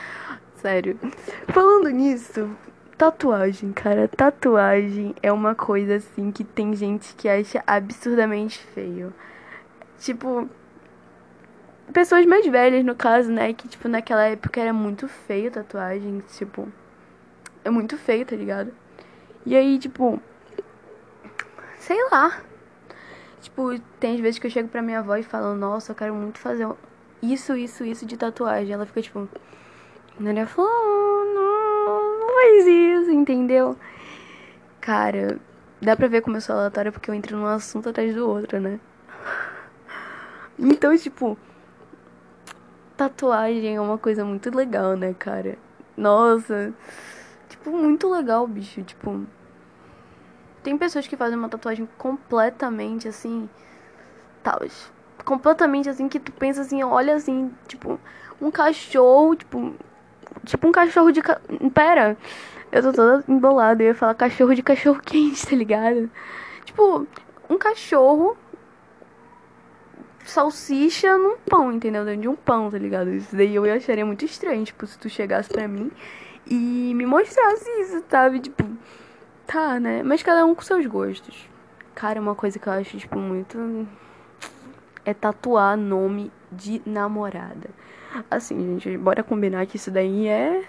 sério. 0.56 0.98
Falando 1.48 1.90
nisso, 1.90 2.50
tatuagem, 2.96 3.72
cara. 3.72 4.08
Tatuagem 4.08 5.14
é 5.22 5.32
uma 5.32 5.54
coisa 5.54 5.96
assim 5.96 6.30
que 6.30 6.44
tem 6.44 6.74
gente 6.74 7.14
que 7.14 7.28
acha 7.28 7.62
absurdamente 7.66 8.58
feio. 8.58 9.12
Tipo, 9.98 10.48
pessoas 11.92 12.26
mais 12.26 12.46
velhas, 12.46 12.84
no 12.84 12.94
caso, 12.94 13.30
né? 13.30 13.52
Que, 13.52 13.68
tipo, 13.68 13.88
naquela 13.88 14.24
época 14.24 14.60
era 14.60 14.72
muito 14.72 15.08
feio 15.08 15.50
tatuagem. 15.50 16.22
Tipo, 16.36 16.68
é 17.64 17.70
muito 17.70 17.96
feio, 17.96 18.24
tá 18.26 18.36
ligado? 18.36 18.72
E 19.46 19.56
aí, 19.56 19.78
tipo. 19.78 20.20
Sei 21.78 21.98
lá. 22.10 22.40
Tipo, 23.40 23.78
tem 24.00 24.20
vezes 24.22 24.38
que 24.38 24.46
eu 24.46 24.50
chego 24.50 24.68
pra 24.68 24.82
minha 24.82 25.00
avó 25.00 25.16
e 25.16 25.22
falo, 25.22 25.54
nossa, 25.54 25.92
eu 25.92 25.96
quero 25.96 26.14
muito 26.14 26.38
fazer 26.38 26.66
isso, 27.20 27.54
isso, 27.54 27.84
isso 27.84 28.06
de 28.06 28.16
tatuagem. 28.16 28.72
Ela 28.72 28.86
fica 28.86 29.02
tipo. 29.02 29.28
Ela 30.18 30.46
falou, 30.46 30.70
não, 30.70 31.34
não 31.34 31.43
faz 32.34 32.66
isso, 32.66 33.10
entendeu? 33.10 33.76
Cara, 34.80 35.38
dá 35.80 35.96
pra 35.96 36.08
ver 36.08 36.20
como 36.20 36.36
eu 36.36 36.40
sou 36.40 36.56
aleatória 36.56 36.92
porque 36.92 37.10
eu 37.10 37.14
entro 37.14 37.36
num 37.36 37.46
assunto 37.46 37.88
atrás 37.88 38.14
do 38.14 38.28
outro, 38.28 38.60
né? 38.60 38.78
Então, 40.56 40.96
tipo, 40.96 41.36
tatuagem 42.96 43.74
é 43.74 43.80
uma 43.80 43.98
coisa 43.98 44.24
muito 44.24 44.54
legal, 44.54 44.96
né, 44.96 45.12
cara? 45.18 45.58
Nossa, 45.96 46.72
tipo, 47.48 47.70
muito 47.70 48.08
legal, 48.08 48.46
bicho. 48.46 48.82
Tipo, 48.82 49.26
tem 50.62 50.78
pessoas 50.78 51.06
que 51.06 51.16
fazem 51.16 51.38
uma 51.38 51.48
tatuagem 51.48 51.88
completamente 51.98 53.08
assim, 53.08 53.48
tal, 54.42 54.60
completamente 55.24 55.88
assim 55.88 56.08
que 56.08 56.20
tu 56.20 56.32
pensa 56.32 56.60
assim, 56.60 56.82
olha 56.82 57.14
assim, 57.14 57.52
tipo, 57.66 57.98
um 58.40 58.50
cachorro, 58.50 59.34
tipo, 59.34 59.74
tipo 60.44 60.66
um 60.66 60.72
cachorro 60.72 61.10
de 61.10 61.22
ca... 61.22 61.40
pera, 61.72 62.16
eu 62.72 62.82
tô 62.82 62.92
toda 62.92 63.24
embolada, 63.28 63.82
eu 63.82 63.88
ia 63.88 63.94
falar 63.94 64.14
cachorro 64.14 64.54
de 64.54 64.62
cachorro 64.62 65.00
quente, 65.04 65.46
tá 65.46 65.54
ligado? 65.54 66.10
Tipo, 66.64 67.06
um 67.48 67.58
cachorro 67.58 68.36
salsicha 70.24 71.16
num 71.18 71.36
pão, 71.38 71.72
entendeu? 71.72 72.04
Dentro 72.04 72.22
de 72.22 72.28
um 72.28 72.36
pão, 72.36 72.70
tá 72.70 72.78
ligado? 72.78 73.10
Isso 73.10 73.36
daí 73.36 73.54
eu 73.54 73.64
acharia 73.72 74.04
muito 74.04 74.24
estranho, 74.24 74.64
tipo, 74.64 74.86
se 74.86 74.98
tu 74.98 75.08
chegasse 75.08 75.48
pra 75.48 75.68
mim 75.68 75.90
e 76.46 76.92
me 76.94 77.06
mostrasse 77.06 77.68
isso, 77.80 78.02
sabe? 78.08 78.40
Tipo, 78.40 78.64
tá, 79.46 79.78
né? 79.78 80.02
Mas 80.02 80.22
cada 80.22 80.44
um 80.44 80.54
com 80.54 80.62
seus 80.62 80.86
gostos. 80.86 81.48
Cara, 81.94 82.20
uma 82.20 82.34
coisa 82.34 82.58
que 82.58 82.66
eu 82.66 82.72
acho, 82.72 82.98
tipo, 82.98 83.18
muito. 83.18 83.86
É 85.04 85.12
tatuar 85.12 85.76
nome 85.76 86.32
de 86.50 86.82
namorada. 86.86 87.70
Assim, 88.30 88.78
gente, 88.78 88.96
bora 88.98 89.22
combinar 89.22 89.66
que 89.66 89.76
isso 89.76 89.90
daí 89.90 90.28
é. 90.28 90.62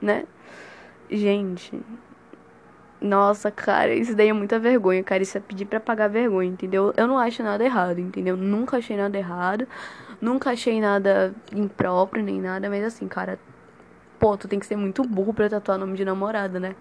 né? 0.00 0.24
Gente, 1.10 1.80
nossa, 3.00 3.50
cara, 3.50 3.94
isso 3.94 4.14
daí 4.14 4.28
é 4.28 4.32
muita 4.32 4.58
vergonha, 4.58 5.02
cara. 5.02 5.22
Isso 5.22 5.36
é 5.38 5.40
pedir 5.40 5.64
pra 5.64 5.80
pagar 5.80 6.08
vergonha, 6.08 6.50
entendeu? 6.50 6.92
Eu 6.96 7.06
não 7.08 7.18
acho 7.18 7.42
nada 7.42 7.64
errado, 7.64 7.98
entendeu? 7.98 8.36
Nunca 8.36 8.76
achei 8.76 8.96
nada 8.96 9.16
errado. 9.16 9.66
Nunca 10.20 10.50
achei 10.50 10.80
nada 10.80 11.34
impróprio, 11.54 12.22
nem 12.22 12.40
nada. 12.40 12.68
Mas 12.68 12.84
assim, 12.84 13.08
cara, 13.08 13.38
pô, 14.18 14.36
tu 14.36 14.46
tem 14.46 14.58
que 14.58 14.66
ser 14.66 14.76
muito 14.76 15.02
burro 15.02 15.32
pra 15.32 15.48
tatuar 15.48 15.78
nome 15.78 15.96
de 15.96 16.04
namorada, 16.04 16.60
né? 16.60 16.76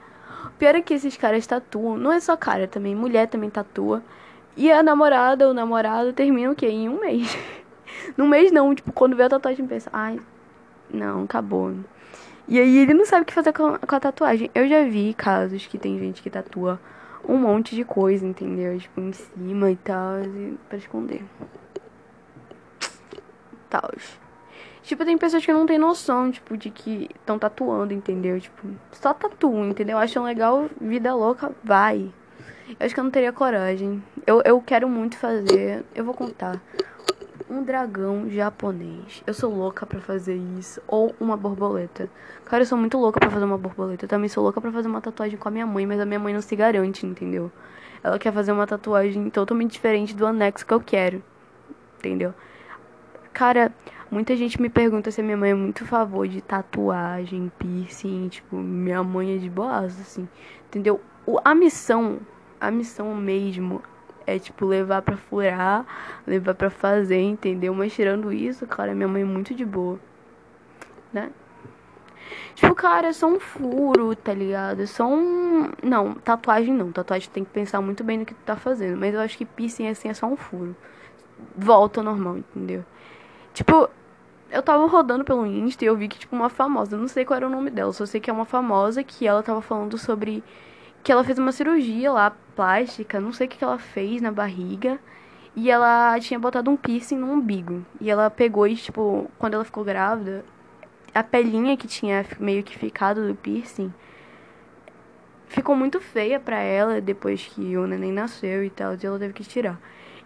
O 0.46 0.52
pior 0.60 0.76
é 0.76 0.82
que 0.82 0.94
esses 0.94 1.16
caras 1.16 1.48
tatuam. 1.48 1.98
Não 1.98 2.12
é 2.12 2.20
só 2.20 2.36
cara 2.36 2.68
também, 2.68 2.94
mulher 2.96 3.28
também 3.28 3.50
tatua. 3.50 4.04
E 4.58 4.70
a 4.72 4.84
namorada 4.84 5.48
ou 5.48 5.54
namorado 5.54 6.12
termina 6.12 6.52
o 6.52 6.56
quê? 6.56 6.68
Em 6.68 6.90
um 6.90 7.00
mês. 7.00 7.38
Num 8.18 8.28
mês 8.28 8.52
não, 8.52 8.74
tipo, 8.74 8.92
quando 8.92 9.16
vê 9.16 9.24
a 9.24 9.30
tatuagem 9.30 9.66
pensa, 9.66 9.90
ai, 9.94 10.20
não, 10.92 11.24
acabou. 11.24 11.74
E 12.48 12.60
aí 12.60 12.80
ele 12.80 12.94
não 12.94 13.06
sabe 13.06 13.24
o 13.24 13.26
que 13.26 13.34
fazer 13.34 13.54
com, 13.54 13.78
a 13.82 14.00
tatuagem. 14.00 14.50
Eu 14.56 14.68
já 14.68 14.84
vi 14.84 15.14
casos 15.14 15.68
que 15.68 15.78
tem 15.78 16.00
gente 16.00 16.22
que 16.22 16.30
tatua 16.30 16.80
um 17.28 17.38
monte 17.38 17.76
de 17.76 17.84
coisa, 17.84 18.26
entendeu? 18.26 18.78
Tipo, 18.80 19.02
em 19.02 19.12
cima 19.14 19.70
e 19.70 19.76
tal, 19.76 20.22
e 20.24 20.58
pra 20.68 20.78
esconder. 20.78 21.24
Tal. 23.70 23.92
Tipo, 24.82 25.06
tem 25.06 25.16
pessoas 25.16 25.46
que 25.46 25.54
não 25.54 25.68
tem 25.68 25.78
noção, 25.78 26.32
tipo, 26.32 26.58
de 26.58 26.72
que 26.72 27.08
estão 27.20 27.38
tatuando, 27.38 27.94
entendeu? 27.94 28.40
Tipo, 28.40 28.68
só 28.94 29.14
tatuam, 29.14 29.70
entendeu? 29.70 30.00
Acham 30.00 30.24
legal, 30.24 30.68
vida 30.82 31.14
louca, 31.14 31.52
vai. 31.64 32.12
Eu 32.70 32.86
acho 32.86 32.96
que 32.96 33.00
eu 33.00 33.04
não 33.04 33.12
teria 33.12 33.32
coragem. 33.32 34.04
Eu, 34.26 34.42
eu 34.44 34.60
quero 34.60 34.90
muito 34.90 35.18
fazer. 35.18 35.86
Eu 35.94 36.04
vou 36.04 36.16
contar 36.16 36.60
um 37.50 37.64
dragão 37.64 38.30
japonês. 38.30 39.24
Eu 39.26 39.34
sou 39.34 39.54
louca 39.54 39.86
para 39.86 40.00
fazer 40.00 40.36
isso. 40.36 40.82
Ou 40.88 41.16
uma 41.20 41.36
borboleta. 41.36 42.10
Cara, 42.46 42.62
eu 42.62 42.68
sou 42.68 42.78
muito 42.78 42.98
louca 42.98 43.20
para 43.20 43.30
fazer 43.30 43.46
uma 43.46 43.58
borboleta. 43.58 44.06
Eu 44.06 44.10
também 44.10 44.30
sou 44.30 44.44
louca 44.44 44.62
para 44.62 44.72
fazer 44.72 44.88
uma 44.88 45.02
tatuagem 45.02 45.38
com 45.38 45.48
a 45.48 45.52
minha 45.52 45.66
mãe, 45.66 45.86
mas 45.86 46.00
a 46.00 46.06
minha 46.06 46.20
mãe 46.20 46.34
não 46.34 46.42
se 46.42 46.56
garante, 46.56 47.06
entendeu? 47.06 47.52
Ela 48.04 48.20
quer 48.20 48.32
fazer 48.32 48.52
uma 48.52 48.68
tatuagem 48.68 49.30
totalmente 49.30 49.72
diferente 49.72 50.16
do 50.16 50.26
anexo 50.26 50.66
que 50.66 50.74
eu 50.74 50.80
quero. 50.80 51.24
Entendeu? 51.98 52.34
Cara, 53.34 53.74
muita 54.12 54.36
gente 54.36 54.62
me 54.62 54.70
pergunta 54.70 55.12
se 55.12 55.22
a 55.22 55.24
minha 55.24 55.38
mãe 55.38 55.52
é 55.52 55.56
muito 55.56 55.84
a 55.84 55.88
favor 55.88 56.28
de 56.28 56.42
tatuagem, 56.42 57.52
piercing, 57.58 58.30
tipo, 58.30 58.56
minha 58.56 59.04
mãe 59.04 59.36
é 59.36 59.38
de 59.38 59.50
boas, 59.50 60.00
assim. 60.00 60.28
Entendeu? 60.68 61.02
O, 61.26 61.40
a 61.44 61.56
missão, 61.56 62.20
a 62.62 62.70
missão 62.70 63.14
mesmo 63.16 63.82
é 64.36 64.40
tipo 64.40 64.66
levar 64.66 65.02
pra 65.02 65.18
furar, 65.18 65.86
levar 66.26 66.56
pra 66.56 66.70
fazer, 66.70 67.22
entendeu? 67.22 67.74
Mas 67.74 67.94
tirando 67.94 68.32
isso, 68.32 68.66
cara, 68.68 68.94
minha 68.94 69.08
mãe 69.08 69.22
é 69.22 69.26
muito 69.26 69.54
de 69.54 69.66
boa, 69.66 70.00
né? 71.14 71.32
Tipo, 72.56 72.76
cara, 72.76 73.08
é 73.08 73.14
só 73.14 73.28
um 73.28 73.40
furo, 73.40 74.16
tá 74.16 74.34
ligado? 74.34 74.82
É 74.82 74.86
só 74.86 75.08
um. 75.08 75.72
Não, 75.82 76.14
tatuagem 76.14 76.74
não. 76.74 76.92
Tatuagem 76.92 77.30
tem 77.32 77.44
que 77.44 77.50
pensar 77.52 77.82
muito 77.82 78.04
bem 78.04 78.18
no 78.20 78.26
que 78.26 78.34
tu 78.34 78.42
tá 78.46 78.56
fazendo. 78.56 78.98
Mas 78.98 79.14
eu 79.14 79.22
acho 79.22 79.38
que 79.38 79.46
piercing 79.46 79.88
assim 79.88 80.10
é 80.10 80.14
só 80.14 80.28
um 80.28 80.36
furo. 80.36 80.76
Volta 81.56 82.02
ao 82.02 82.04
normal, 82.04 82.38
entendeu? 82.38 82.84
Tipo, 83.54 83.90
eu 84.52 84.62
tava 84.62 84.86
rodando 84.88 85.24
pelo 85.24 85.46
Insta 85.46 85.86
e 85.86 85.88
eu 85.88 85.96
vi 85.96 86.08
que, 86.08 86.20
tipo, 86.20 86.36
uma 86.36 86.50
famosa, 86.50 86.98
não 86.98 87.08
sei 87.08 87.24
qual 87.24 87.38
era 87.38 87.48
o 87.48 87.50
nome 87.50 87.70
dela, 87.70 87.94
só 87.94 88.06
sei 88.06 88.20
que 88.20 88.30
é 88.30 88.34
uma 88.34 88.46
famosa 88.46 89.04
que 89.04 89.28
ela 89.28 89.44
tava 89.44 89.62
falando 89.62 89.98
sobre 89.98 90.44
que 91.04 91.12
ela 91.12 91.24
fez 91.24 91.38
uma 91.40 91.52
cirurgia 91.52 92.12
lá, 92.12 92.36
plástica, 92.56 93.20
não 93.20 93.32
sei 93.32 93.48
o 93.48 93.50
que, 93.50 93.58
que 93.58 93.64
ela 93.64 93.80
fez 93.80 94.22
na 94.22 94.32
barriga. 94.32 95.00
E 95.56 95.70
ela 95.70 96.18
tinha 96.20 96.40
botado 96.40 96.70
um 96.70 96.78
piercing 96.78 97.18
no 97.18 97.32
umbigo. 97.32 97.86
E 98.00 98.10
ela 98.10 98.30
pegou 98.30 98.68
e, 98.68 98.76
tipo, 98.76 99.30
quando 99.38 99.56
ela 99.56 99.66
ficou 99.66 99.84
grávida, 99.84 100.46
a 101.14 101.24
pelinha 101.24 101.76
que 101.76 101.88
tinha 101.88 102.26
meio 102.40 102.64
que 102.64 102.78
ficado 102.78 103.28
do 103.28 103.36
piercing 103.36 103.94
ficou 105.48 105.76
muito 105.76 106.00
feia 106.00 106.40
pra 106.40 106.60
ela 106.60 107.02
depois 107.02 107.46
que 107.48 107.76
o 107.76 107.88
neném 107.88 108.12
nasceu 108.12 108.64
e 108.64 108.70
tal, 108.70 108.94
e 108.94 109.06
ela 109.06 109.20
teve 109.20 109.34
que 109.34 109.44
tirar. 109.44 109.80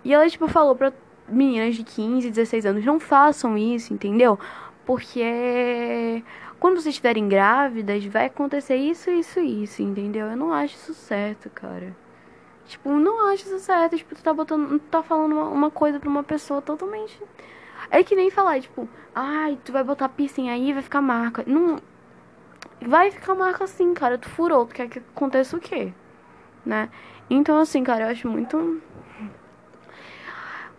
E 0.04 0.14
ela, 0.14 0.30
tipo, 0.30 0.48
falou 0.48 0.76
pra 0.76 0.92
meninas 1.28 1.76
de 1.76 1.84
15, 1.84 2.30
16 2.30 2.66
anos, 2.66 2.86
não 2.86 3.00
façam 3.00 3.58
isso, 3.58 3.94
entendeu? 3.94 4.38
Porque 4.86 6.22
quando 6.64 6.76
vocês 6.76 6.94
estiverem 6.94 7.28
grávidas, 7.28 8.06
vai 8.06 8.28
acontecer 8.28 8.78
isso, 8.78 9.12
isso, 9.12 9.38
isso, 9.42 9.82
entendeu? 9.82 10.28
Eu 10.28 10.38
não 10.38 10.54
acho 10.54 10.76
isso 10.76 10.94
certo, 10.94 11.50
cara. 11.50 11.94
Tipo, 12.66 12.90
não 12.92 13.28
acho 13.28 13.44
isso 13.44 13.60
certo. 13.60 13.98
Tipo, 13.98 14.16
tu 14.16 14.24
tá 14.24 14.34
botando. 14.34 14.80
Tu 14.80 14.86
tá 14.90 15.04
falando 15.04 15.34
uma, 15.34 15.50
uma 15.50 15.70
coisa 15.70 16.00
pra 16.00 16.08
uma 16.08 16.24
pessoa 16.24 16.62
totalmente. 16.62 17.22
É 17.92 18.02
que 18.02 18.16
nem 18.16 18.30
falar, 18.30 18.62
tipo, 18.62 18.88
ai, 19.14 19.60
tu 19.66 19.74
vai 19.74 19.84
botar 19.84 20.08
piercing 20.08 20.48
aí 20.50 20.72
vai 20.72 20.82
ficar 20.82 21.02
marca. 21.02 21.44
Não. 21.46 21.80
Vai 22.80 23.12
ficar 23.12 23.36
marca 23.36 23.66
assim, 23.66 23.94
cara. 23.94 24.18
Tu 24.18 24.30
furou, 24.30 24.66
tu 24.66 24.74
quer 24.74 24.88
que 24.88 25.00
aconteça 25.00 25.58
o 25.58 25.60
quê? 25.60 25.92
Né? 26.66 26.90
Então, 27.30 27.60
assim, 27.60 27.84
cara, 27.84 28.06
eu 28.06 28.10
acho 28.12 28.30
muito. 28.30 28.82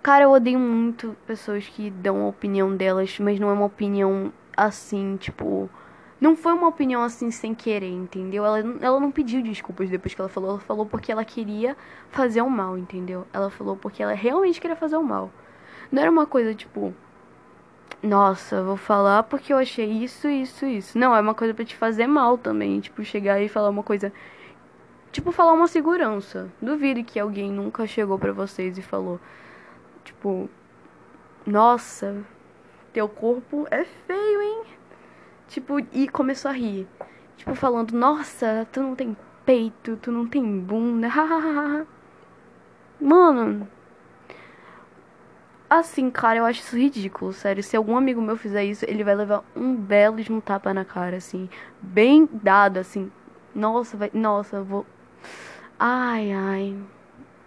Cara, 0.02 0.24
eu 0.24 0.30
odeio 0.30 0.58
muito 0.58 1.14
pessoas 1.26 1.66
que 1.68 1.90
dão 1.90 2.22
a 2.22 2.28
opinião 2.28 2.74
delas, 2.74 3.18
mas 3.18 3.38
não 3.38 3.50
é 3.50 3.52
uma 3.52 3.66
opinião 3.66 4.32
assim, 4.56 5.16
tipo. 5.16 5.68
Não 6.20 6.36
foi 6.36 6.52
uma 6.52 6.68
opinião 6.68 7.02
assim 7.02 7.30
sem 7.30 7.54
querer, 7.54 7.90
entendeu? 7.90 8.46
Ela, 8.46 8.60
ela 8.80 9.00
não 9.00 9.10
pediu 9.10 9.42
desculpas 9.42 9.90
depois 9.90 10.14
que 10.14 10.20
ela 10.20 10.28
falou. 10.28 10.50
Ela 10.50 10.60
falou 10.60 10.86
porque 10.86 11.12
ela 11.12 11.24
queria 11.24 11.76
fazer 12.10 12.40
o 12.40 12.48
mal, 12.48 12.78
entendeu? 12.78 13.26
Ela 13.32 13.50
falou 13.50 13.76
porque 13.76 14.02
ela 14.02 14.14
realmente 14.14 14.60
queria 14.60 14.76
fazer 14.76 14.96
o 14.96 15.02
mal. 15.02 15.30
Não 15.92 16.00
era 16.02 16.10
uma 16.10 16.26
coisa 16.26 16.54
tipo. 16.54 16.94
Nossa, 18.02 18.62
vou 18.62 18.76
falar 18.76 19.22
porque 19.24 19.52
eu 19.52 19.58
achei 19.58 19.86
isso, 19.86 20.28
isso, 20.28 20.66
isso. 20.66 20.98
Não, 20.98 21.14
é 21.14 21.20
uma 21.20 21.34
coisa 21.34 21.54
para 21.54 21.64
te 21.64 21.76
fazer 21.76 22.06
mal 22.06 22.36
também. 22.38 22.80
Tipo, 22.80 23.04
chegar 23.04 23.40
e 23.40 23.48
falar 23.48 23.70
uma 23.70 23.82
coisa. 23.82 24.12
Tipo, 25.12 25.32
falar 25.32 25.52
uma 25.52 25.68
segurança. 25.68 26.50
Duvido 26.60 27.04
que 27.04 27.18
alguém 27.18 27.50
nunca 27.52 27.86
chegou 27.86 28.18
para 28.18 28.32
vocês 28.32 28.78
e 28.78 28.82
falou. 28.82 29.20
Tipo. 30.04 30.48
Nossa, 31.46 32.24
teu 32.94 33.08
corpo 33.08 33.66
é 33.70 33.84
feio, 33.84 34.40
hein? 34.40 34.62
Tipo, 35.48 35.80
e 35.92 36.08
começou 36.08 36.50
a 36.50 36.54
rir. 36.54 36.86
Tipo, 37.36 37.54
falando, 37.54 37.92
nossa, 37.92 38.66
tu 38.72 38.80
não 38.80 38.94
tem 38.94 39.16
peito, 39.44 39.96
tu 39.96 40.10
não 40.10 40.26
tem 40.26 40.60
bunda, 40.60 41.08
Mano. 43.00 43.68
Assim, 45.68 46.08
cara, 46.08 46.38
eu 46.38 46.44
acho 46.44 46.60
isso 46.60 46.76
ridículo, 46.76 47.32
sério. 47.32 47.62
Se 47.62 47.76
algum 47.76 47.96
amigo 47.96 48.22
meu 48.22 48.36
fizer 48.36 48.64
isso, 48.64 48.84
ele 48.88 49.02
vai 49.02 49.16
levar 49.16 49.42
um 49.56 49.74
belo 49.74 50.22
de 50.22 50.32
um 50.32 50.40
tapa 50.40 50.72
na 50.72 50.84
cara, 50.84 51.16
assim. 51.16 51.50
Bem 51.82 52.28
dado, 52.32 52.78
assim. 52.78 53.10
Nossa, 53.54 53.96
vai. 53.96 54.10
Nossa, 54.14 54.56
eu 54.56 54.64
vou. 54.64 54.86
Ai, 55.78 56.32
ai. 56.32 56.76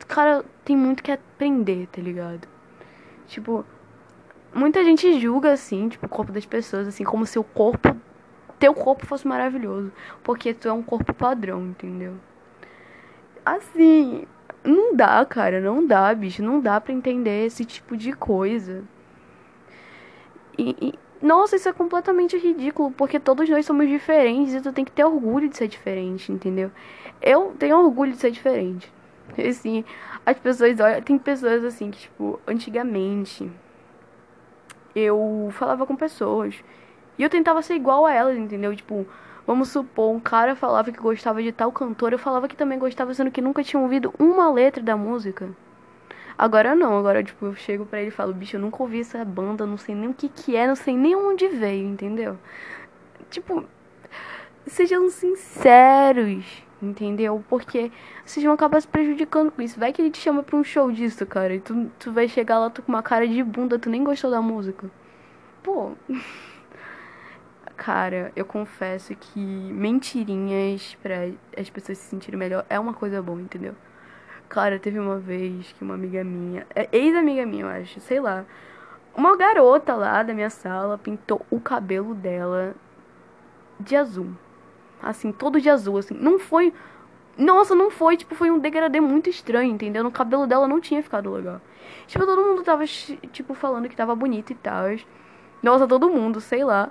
Cara, 0.08 0.44
tem 0.66 0.76
muito 0.76 1.02
que 1.02 1.12
aprender, 1.12 1.88
tá 1.88 2.02
ligado? 2.02 2.48
Tipo, 3.28 3.66
muita 4.58 4.84
gente 4.84 5.20
julga, 5.20 5.54
assim, 5.54 5.88
tipo, 5.88 6.06
o 6.06 6.10
corpo 6.10 6.32
das 6.32 6.46
pessoas, 6.46 6.88
assim, 6.88 7.04
como 7.04 7.26
se 7.26 7.38
o 7.40 7.44
corpo. 7.44 7.96
Teu 8.60 8.74
corpo 8.74 9.06
fosse 9.06 9.28
maravilhoso. 9.28 9.92
Porque 10.24 10.54
tu 10.54 10.68
é 10.68 10.74
um 10.74 10.82
corpo 10.82 11.14
padrão, 11.14 11.62
entendeu? 11.68 12.16
Assim, 13.46 14.26
não 14.64 14.96
dá, 14.96 15.24
cara, 15.26 15.62
não 15.62 15.86
dá, 15.86 16.14
bicho. 16.14 16.42
Não 16.44 16.60
dá 16.60 16.82
pra 16.82 16.92
entender 16.92 17.46
esse 17.46 17.64
tipo 17.64 17.96
de 17.96 18.14
coisa. 18.14 18.84
E, 20.58 20.76
e, 20.82 20.94
nossa, 21.22 21.56
isso 21.56 21.70
é 21.70 21.74
completamente 21.74 22.36
ridículo, 22.38 22.92
porque 22.92 23.20
todos 23.20 23.48
nós 23.48 23.66
somos 23.66 23.88
diferentes 23.88 24.56
e 24.56 24.62
tu 24.62 24.74
tem 24.74 24.84
que 24.84 24.92
ter 24.92 25.04
orgulho 25.06 25.48
de 25.50 25.56
ser 25.56 25.68
diferente, 25.68 26.32
entendeu? 26.32 26.72
Eu 27.22 27.56
tenho 27.60 27.78
orgulho 27.78 28.12
de 28.12 28.18
ser 28.18 28.32
diferente. 28.32 28.92
Assim, 29.38 29.86
as 30.26 30.40
pessoas 30.40 30.80
olham. 30.80 31.02
Tem 31.02 31.18
pessoas 31.18 31.64
assim 31.64 31.92
que, 31.92 32.00
tipo, 32.00 32.40
antigamente 32.48 33.52
eu 34.98 35.50
falava 35.52 35.86
com 35.86 35.96
pessoas. 35.96 36.56
E 37.18 37.24
eu 37.24 37.30
tentava 37.30 37.62
ser 37.62 37.76
igual 37.76 38.06
a 38.06 38.14
elas, 38.14 38.38
entendeu? 38.38 38.76
Tipo, 38.76 39.06
vamos 39.46 39.70
supor, 39.70 40.14
um 40.14 40.20
cara 40.20 40.56
falava 40.56 40.92
que 40.92 41.00
gostava 41.00 41.42
de 41.42 41.52
tal 41.52 41.72
cantor, 41.72 42.14
eu 42.14 42.20
falava 42.20 42.48
que 42.48 42.56
também 42.56 42.78
gostava, 42.78 43.14
sendo 43.14 43.32
que 43.32 43.42
nunca 43.42 43.64
tinha 43.64 43.82
ouvido 43.82 44.14
uma 44.20 44.52
letra 44.52 44.84
da 44.84 44.96
música. 44.96 45.50
Agora 46.38 46.76
não, 46.76 46.98
agora, 46.98 47.24
tipo, 47.24 47.48
eu 47.48 47.56
chego 47.56 47.86
pra 47.86 48.00
ele 48.00 48.10
e 48.10 48.12
falo, 48.12 48.34
bicho, 48.34 48.58
eu 48.58 48.62
nunca 48.62 48.84
ouvi 48.84 49.00
essa 49.00 49.24
banda, 49.26 49.66
não 49.66 49.78
sei 49.78 49.96
nem 49.96 50.10
o 50.10 50.14
que 50.14 50.30
que 50.30 50.56
é, 50.56 50.68
não 50.68 50.76
sei 50.76 50.96
nem 50.96 51.16
onde 51.16 51.48
veio, 51.48 51.88
entendeu? 51.88 52.38
Tipo, 53.32 53.66
sejam 54.68 55.10
sinceros, 55.10 56.64
entendeu? 56.82 57.44
Porque 57.50 57.92
vocês 58.26 58.44
vão 58.44 58.54
acabar 58.54 58.82
se 58.82 58.88
prejudicando 58.88 59.52
com 59.52 59.62
isso. 59.62 59.80
Vai 59.80 59.92
que 59.92 60.02
ele 60.02 60.12
te 60.12 60.20
chama 60.20 60.44
pra 60.44 60.56
um 60.56 60.64
show 60.64 60.92
disso, 60.92 61.26
cara. 61.26 61.56
E 61.56 61.60
tu, 61.60 61.92
tu 62.00 62.12
vai 62.12 62.28
chegar 62.28 62.60
lá 62.60 62.70
tu 62.70 62.82
com 62.82 62.92
uma 62.92 63.04
cara 63.04 63.28
de 63.28 63.44
bunda, 63.44 63.80
tu 63.80 63.90
nem 63.90 64.04
gostou 64.04 64.32
da 64.32 64.42
música. 64.42 64.90
Pô. 65.64 65.94
Cara, 67.76 68.32
eu 68.36 68.44
confesso 68.44 69.16
que 69.16 69.40
mentirinhas 69.40 70.96
para 70.96 71.32
as 71.56 71.70
pessoas 71.70 72.00
se 72.00 72.10
sentirem 72.10 72.38
melhor 72.38 72.66
é 72.70 72.80
uma 72.80 72.92
coisa 72.92 73.22
boa, 73.22 73.40
entendeu? 73.40 73.76
Cara, 74.50 74.80
teve 74.80 74.98
uma 74.98 75.20
vez 75.20 75.74
que 75.74 75.84
uma 75.84 75.94
amiga 75.94 76.24
minha, 76.24 76.66
é, 76.74 76.90
ex-amiga 76.92 77.46
minha, 77.46 77.66
eu 77.66 77.70
acho, 77.70 78.00
sei 78.00 78.20
lá, 78.20 78.46
uma 79.16 79.38
garota 79.38 79.94
lá 79.94 80.24
da 80.24 80.34
minha 80.34 80.50
sala 80.50 80.98
pintou 80.98 81.46
o 81.52 81.60
cabelo 81.60 82.16
dela 82.16 82.74
de 83.80 83.96
azul 83.96 84.34
assim, 85.02 85.32
todo 85.32 85.60
de 85.60 85.70
azul, 85.70 85.98
assim. 85.98 86.14
Não 86.14 86.40
foi. 86.40 86.74
Nossa, 87.38 87.76
não 87.76 87.92
foi, 87.92 88.18
tipo, 88.18 88.34
foi 88.34 88.50
um 88.50 88.58
degradê 88.60 89.00
muito 89.00 89.30
estranho, 89.30 89.72
entendeu? 89.72 90.04
No 90.04 90.12
cabelo 90.12 90.48
dela 90.48 90.68
não 90.68 90.82
tinha 90.82 91.04
ficado 91.04 91.32
legal. 91.32 91.62
Tipo, 92.08 92.26
todo 92.26 92.42
mundo 92.42 92.64
tava, 92.64 92.86
tipo, 92.86 93.54
falando 93.54 93.88
que 93.88 93.96
tava 93.96 94.16
bonito 94.16 94.52
e 94.52 94.56
tal. 94.56 94.86
Nossa, 95.62 95.88
todo 95.88 96.10
mundo, 96.10 96.42
sei 96.42 96.64
lá. 96.64 96.90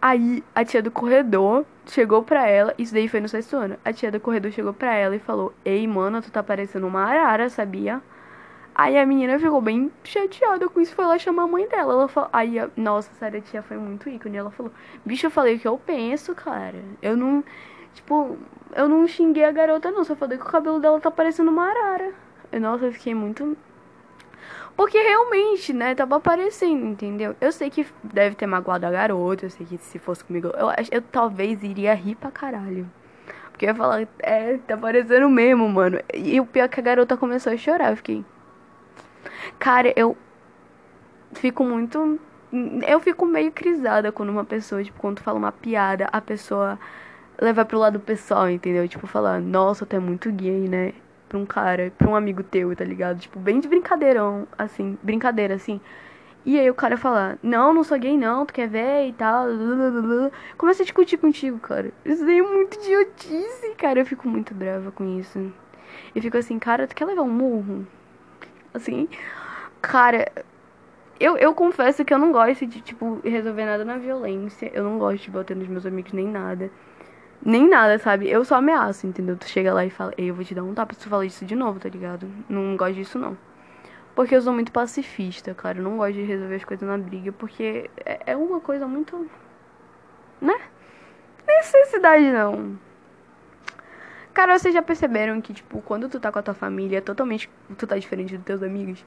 Aí, 0.00 0.42
a 0.52 0.64
tia 0.64 0.82
do 0.82 0.90
corredor 0.90 1.64
chegou 1.86 2.24
pra 2.24 2.46
ela, 2.48 2.74
isso 2.76 2.92
daí 2.92 3.06
foi 3.06 3.20
no 3.20 3.28
sexto 3.28 3.56
ano. 3.56 3.76
A 3.84 3.92
tia 3.92 4.10
do 4.10 4.18
corredor 4.18 4.50
chegou 4.50 4.72
pra 4.72 4.92
ela 4.94 5.14
e 5.14 5.20
falou: 5.20 5.54
Ei, 5.64 5.86
mana, 5.86 6.20
tu 6.20 6.30
tá 6.30 6.42
parecendo 6.42 6.86
uma 6.88 7.02
arara, 7.04 7.48
sabia? 7.48 8.02
Aí 8.74 8.98
a 8.98 9.04
menina 9.04 9.38
ficou 9.38 9.60
bem 9.60 9.92
chateada 10.02 10.66
com 10.68 10.80
isso, 10.80 10.94
foi 10.94 11.04
lá 11.04 11.18
chamar 11.18 11.42
a 11.42 11.46
mãe 11.46 11.68
dela. 11.68 11.92
Ela 11.92 12.08
falou, 12.08 12.30
aí, 12.32 12.58
a... 12.58 12.70
nossa, 12.76 13.12
sério, 13.14 13.38
a 13.38 13.42
tia 13.42 13.62
foi 13.62 13.76
muito 13.76 14.08
ícone. 14.08 14.38
Ela 14.38 14.50
falou, 14.50 14.72
bicho, 15.04 15.26
eu 15.26 15.30
falei 15.30 15.56
o 15.56 15.58
que 15.58 15.68
eu 15.68 15.78
penso, 15.78 16.34
cara. 16.34 16.82
Eu 17.02 17.16
não, 17.16 17.44
tipo, 17.92 18.38
eu 18.74 18.88
não 18.88 19.06
xinguei 19.06 19.44
a 19.44 19.52
garota, 19.52 19.90
não. 19.90 20.04
Só 20.04 20.16
falei 20.16 20.38
que 20.38 20.44
o 20.44 20.48
cabelo 20.48 20.80
dela 20.80 21.00
tá 21.00 21.10
parecendo 21.10 21.50
uma 21.50 21.68
arara. 21.68 22.12
E, 22.50 22.58
nossa, 22.58 22.86
eu 22.86 22.92
fiquei 22.92 23.14
muito. 23.14 23.56
Porque 24.74 24.98
realmente, 24.98 25.72
né, 25.74 25.94
tava 25.94 26.16
aparecendo, 26.16 26.86
entendeu? 26.86 27.36
Eu 27.40 27.52
sei 27.52 27.68
que 27.68 27.86
deve 28.02 28.34
ter 28.36 28.46
magoado 28.46 28.86
a 28.86 28.90
garota, 28.90 29.44
eu 29.46 29.50
sei 29.50 29.66
que 29.66 29.76
se 29.78 29.98
fosse 29.98 30.24
comigo, 30.24 30.48
eu, 30.48 30.68
eu 30.90 31.02
talvez 31.02 31.62
iria 31.62 31.94
rir 31.94 32.14
pra 32.14 32.30
caralho. 32.30 32.90
Porque 33.50 33.66
eu 33.66 33.68
ia 33.68 33.74
falar, 33.74 34.08
é, 34.20 34.56
tá 34.66 34.76
parecendo 34.76 35.28
mesmo, 35.28 35.68
mano. 35.68 36.00
E 36.14 36.40
o 36.40 36.46
pior 36.46 36.64
é 36.64 36.68
que 36.68 36.80
a 36.80 36.82
garota 36.82 37.18
começou 37.18 37.52
a 37.52 37.56
chorar, 37.56 37.90
eu 37.90 37.96
fiquei. 37.96 38.24
Cara, 39.58 39.92
eu 39.96 40.16
fico 41.34 41.64
muito. 41.64 42.20
Eu 42.86 43.00
fico 43.00 43.24
meio 43.24 43.50
crisada 43.50 44.12
quando 44.12 44.30
uma 44.30 44.44
pessoa, 44.44 44.84
tipo, 44.84 45.00
quando 45.00 45.20
fala 45.20 45.38
uma 45.38 45.52
piada, 45.52 46.08
a 46.12 46.20
pessoa 46.20 46.78
leva 47.40 47.64
pro 47.64 47.78
lado 47.78 47.98
pessoal, 47.98 48.48
entendeu? 48.50 48.86
Tipo, 48.86 49.06
falar, 49.06 49.40
nossa, 49.40 49.86
tu 49.86 49.96
é 49.96 49.98
muito 49.98 50.30
gay, 50.30 50.68
né? 50.68 50.92
Pra 51.28 51.38
um 51.38 51.46
cara, 51.46 51.90
pra 51.96 52.08
um 52.08 52.14
amigo 52.14 52.42
teu, 52.42 52.74
tá 52.76 52.84
ligado? 52.84 53.18
Tipo, 53.20 53.38
bem 53.38 53.58
de 53.58 53.68
brincadeirão, 53.68 54.46
assim, 54.58 54.98
brincadeira, 55.02 55.54
assim. 55.54 55.80
E 56.44 56.58
aí 56.58 56.68
o 56.68 56.74
cara 56.74 56.96
falar, 56.96 57.38
não, 57.42 57.72
não 57.72 57.84
sou 57.84 57.98
gay 57.98 58.18
não, 58.18 58.44
tu 58.44 58.52
quer 58.52 58.68
ver 58.68 59.08
e 59.08 59.12
tal. 59.12 59.46
Começa 60.58 60.82
a 60.82 60.84
discutir 60.84 61.16
contigo, 61.16 61.58
cara. 61.58 61.92
Isso 62.04 62.24
daí 62.24 62.38
é 62.38 62.42
muito 62.42 62.76
idiotice, 62.78 63.74
cara. 63.78 64.00
Eu 64.00 64.06
fico 64.06 64.28
muito 64.28 64.52
brava 64.52 64.90
com 64.90 65.18
isso. 65.18 65.52
Eu 66.14 66.20
fico 66.20 66.36
assim, 66.36 66.58
cara, 66.58 66.86
tu 66.86 66.94
quer 66.94 67.04
levar 67.04 67.22
um 67.22 67.30
murro? 67.30 67.86
Assim, 68.74 69.08
cara, 69.80 70.30
eu, 71.20 71.36
eu 71.36 71.54
confesso 71.54 72.04
que 72.04 72.12
eu 72.12 72.18
não 72.18 72.32
gosto 72.32 72.66
de, 72.66 72.80
tipo, 72.80 73.20
resolver 73.24 73.64
nada 73.66 73.84
na 73.84 73.96
violência. 73.98 74.70
Eu 74.74 74.84
não 74.84 74.98
gosto 74.98 75.24
de 75.24 75.30
bater 75.30 75.56
nos 75.56 75.68
meus 75.68 75.86
amigos 75.86 76.12
nem 76.12 76.26
nada. 76.28 76.70
Nem 77.44 77.68
nada, 77.68 77.98
sabe? 77.98 78.28
Eu 78.30 78.44
só 78.44 78.56
ameaço, 78.56 79.06
entendeu? 79.06 79.36
Tu 79.36 79.46
chega 79.48 79.72
lá 79.74 79.84
e 79.84 79.90
fala, 79.90 80.12
Ei, 80.16 80.30
eu 80.30 80.34
vou 80.34 80.44
te 80.44 80.54
dar 80.54 80.62
um 80.64 80.74
tapa 80.74 80.94
se 80.94 81.00
tu 81.00 81.08
falar 81.08 81.24
isso 81.26 81.44
de 81.44 81.56
novo, 81.56 81.80
tá 81.80 81.88
ligado? 81.88 82.26
Não 82.48 82.76
gosto 82.76 82.94
disso, 82.94 83.18
não. 83.18 83.36
Porque 84.14 84.34
eu 84.36 84.42
sou 84.42 84.52
muito 84.52 84.72
pacifista, 84.72 85.54
cara. 85.54 85.78
Eu 85.78 85.84
não 85.84 85.96
gosto 85.98 86.14
de 86.14 86.22
resolver 86.22 86.56
as 86.56 86.64
coisas 86.64 86.88
na 86.88 86.98
briga, 86.98 87.32
porque 87.32 87.90
é, 88.04 88.20
é 88.32 88.36
uma 88.36 88.60
coisa 88.60 88.86
muito. 88.86 89.28
né? 90.40 90.54
Necessidade 91.46 92.30
não. 92.32 92.78
Cara, 94.32 94.58
vocês 94.58 94.72
já 94.74 94.82
perceberam 94.82 95.40
que, 95.40 95.52
tipo, 95.52 95.82
quando 95.82 96.08
tu 96.08 96.18
tá 96.18 96.32
com 96.32 96.38
a 96.38 96.42
tua 96.42 96.54
família, 96.54 97.02
totalmente 97.02 97.50
tu 97.76 97.86
tá 97.86 97.98
diferente 97.98 98.36
dos 98.36 98.44
teus 98.44 98.62
amigos? 98.62 99.04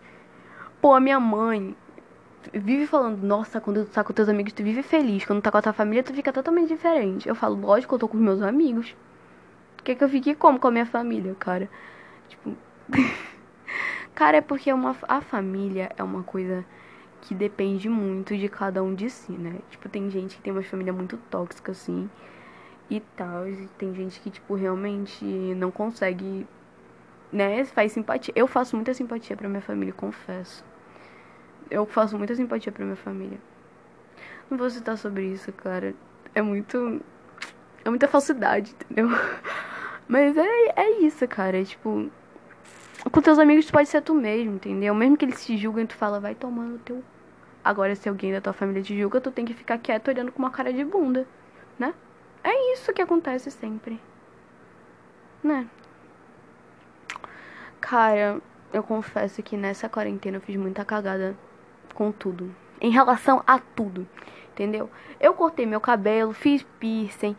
Pô, 0.81 0.93
a 0.93 0.99
minha 0.99 1.19
mãe 1.19 1.75
vive 2.53 2.85
falando, 2.87 3.23
nossa, 3.23 3.59
quando 3.59 3.85
tu 3.85 3.91
tá 3.91 4.03
com 4.03 4.13
teus 4.13 4.29
amigos, 4.29 4.53
tu 4.53 4.63
vive 4.63 4.83
feliz. 4.83 5.25
Quando 5.25 5.41
tu 5.41 5.43
tá 5.43 5.51
com 5.51 5.57
a 5.57 5.61
tua 5.61 5.73
família, 5.73 6.03
tu 6.03 6.13
fica 6.13 6.31
totalmente 6.31 6.67
diferente. 6.69 7.27
Eu 7.27 7.35
falo, 7.35 7.55
lógico, 7.55 7.95
eu 7.95 7.99
tô 7.99 8.07
com 8.07 8.17
os 8.17 8.23
meus 8.23 8.41
amigos. 8.41 8.95
que, 9.83 9.95
que 9.95 10.03
eu 10.03 10.09
fiquei 10.09 10.35
como 10.35 10.59
com 10.59 10.67
a 10.67 10.71
minha 10.71 10.85
família, 10.85 11.35
cara? 11.35 11.69
Tipo. 12.27 12.55
cara, 14.15 14.37
é 14.37 14.41
porque 14.41 14.71
uma, 14.73 14.95
a 15.07 15.21
família 15.21 15.91
é 15.97 16.03
uma 16.03 16.23
coisa 16.23 16.65
que 17.21 17.33
depende 17.35 17.89
muito 17.89 18.37
de 18.37 18.49
cada 18.49 18.83
um 18.83 18.93
de 18.95 19.09
si, 19.09 19.31
né? 19.33 19.55
Tipo, 19.69 19.89
tem 19.89 20.09
gente 20.09 20.37
que 20.37 20.41
tem 20.43 20.53
uma 20.53 20.63
família 20.63 20.93
muito 20.93 21.17
tóxica, 21.29 21.71
assim, 21.71 22.09
e 22.89 22.99
tal. 22.99 23.47
E 23.47 23.67
tem 23.77 23.93
gente 23.93 24.19
que, 24.19 24.29
tipo, 24.29 24.55
realmente 24.55 25.25
não 25.55 25.71
consegue, 25.71 26.47
né? 27.31 27.65
Faz 27.65 27.91
simpatia. 27.91 28.33
Eu 28.35 28.47
faço 28.47 28.75
muita 28.75 28.93
simpatia 28.93 29.35
pra 29.35 29.49
minha 29.49 29.61
família, 29.61 29.93
confesso. 29.93 30.63
Eu 31.69 31.85
faço 31.85 32.17
muita 32.17 32.35
simpatia 32.35 32.71
pra 32.71 32.83
minha 32.83 32.95
família. 32.95 33.39
Não 34.49 34.57
vou 34.57 34.69
citar 34.69 34.97
sobre 34.97 35.25
isso, 35.25 35.51
cara. 35.53 35.93
É 36.33 36.41
muito. 36.41 37.01
É 37.83 37.89
muita 37.89 38.07
falsidade, 38.07 38.71
entendeu? 38.71 39.09
Mas 40.07 40.37
é, 40.37 40.73
é 40.75 40.99
isso, 41.01 41.27
cara. 41.27 41.59
É, 41.59 41.63
tipo. 41.63 42.09
Com 43.11 43.21
teus 43.21 43.37
amigos 43.37 43.65
tu 43.65 43.73
pode 43.73 43.87
ser 43.89 44.01
tu 44.01 44.15
mesmo, 44.15 44.55
entendeu? 44.55 44.95
Mesmo 44.95 45.17
que 45.17 45.25
eles 45.25 45.45
te 45.45 45.57
julguem, 45.57 45.85
tu 45.85 45.95
fala, 45.95 46.19
vai 46.19 46.33
tomar 46.33 46.63
no 46.63 46.79
teu 46.79 47.03
Agora, 47.65 47.95
se 47.95 48.07
alguém 48.07 48.31
da 48.31 48.39
tua 48.39 48.53
família 48.53 48.83
te 48.83 48.95
julga, 48.95 49.19
tu 49.19 49.31
tem 49.31 49.43
que 49.43 49.53
ficar 49.55 49.79
quieto 49.79 50.07
olhando 50.09 50.31
com 50.31 50.37
uma 50.37 50.51
cara 50.51 50.71
de 50.71 50.85
bunda, 50.85 51.25
né? 51.79 51.95
É 52.45 52.73
isso 52.73 52.93
que 52.93 53.01
acontece 53.01 53.49
sempre. 53.49 53.99
Né? 55.43 55.67
Cara, 57.81 58.39
eu 58.71 58.83
confesso 58.83 59.41
que 59.41 59.57
nessa 59.57 59.89
quarentena 59.89 60.37
eu 60.37 60.41
fiz 60.41 60.55
muita 60.55 60.85
cagada 60.85 61.35
com 61.95 62.11
tudo. 62.11 62.55
Em 62.79 62.91
relação 62.91 63.43
a 63.47 63.57
tudo. 63.57 64.07
Entendeu? 64.51 64.91
Eu 65.19 65.33
cortei 65.33 65.65
meu 65.65 65.81
cabelo, 65.81 66.33
fiz 66.33 66.63
piercing, 66.79 67.35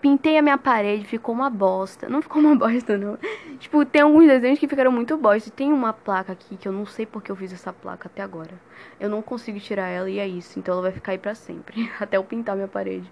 Pintei 0.00 0.38
a 0.38 0.42
minha 0.42 0.56
parede, 0.56 1.04
ficou 1.04 1.34
uma 1.34 1.50
bosta. 1.50 2.08
Não 2.08 2.22
ficou 2.22 2.40
uma 2.40 2.56
bosta, 2.56 2.96
não. 2.96 3.18
Tipo, 3.58 3.84
tem 3.84 4.00
alguns 4.00 4.26
desenhos 4.26 4.58
que 4.58 4.66
ficaram 4.66 4.90
muito 4.90 5.16
bosta. 5.16 5.50
Tem 5.50 5.70
uma 5.70 5.92
placa 5.92 6.32
aqui 6.32 6.56
que 6.56 6.66
eu 6.66 6.72
não 6.72 6.86
sei 6.86 7.04
porque 7.04 7.30
eu 7.30 7.36
fiz 7.36 7.52
essa 7.52 7.72
placa 7.72 8.08
até 8.08 8.22
agora. 8.22 8.58
Eu 8.98 9.10
não 9.10 9.20
consigo 9.20 9.60
tirar 9.60 9.88
ela 9.88 10.08
e 10.08 10.18
é 10.18 10.26
isso. 10.26 10.58
Então 10.58 10.72
ela 10.72 10.82
vai 10.82 10.92
ficar 10.92 11.12
aí 11.12 11.18
pra 11.18 11.34
sempre. 11.34 11.90
Até 12.00 12.16
eu 12.16 12.24
pintar 12.24 12.56
minha 12.56 12.68
parede. 12.68 13.10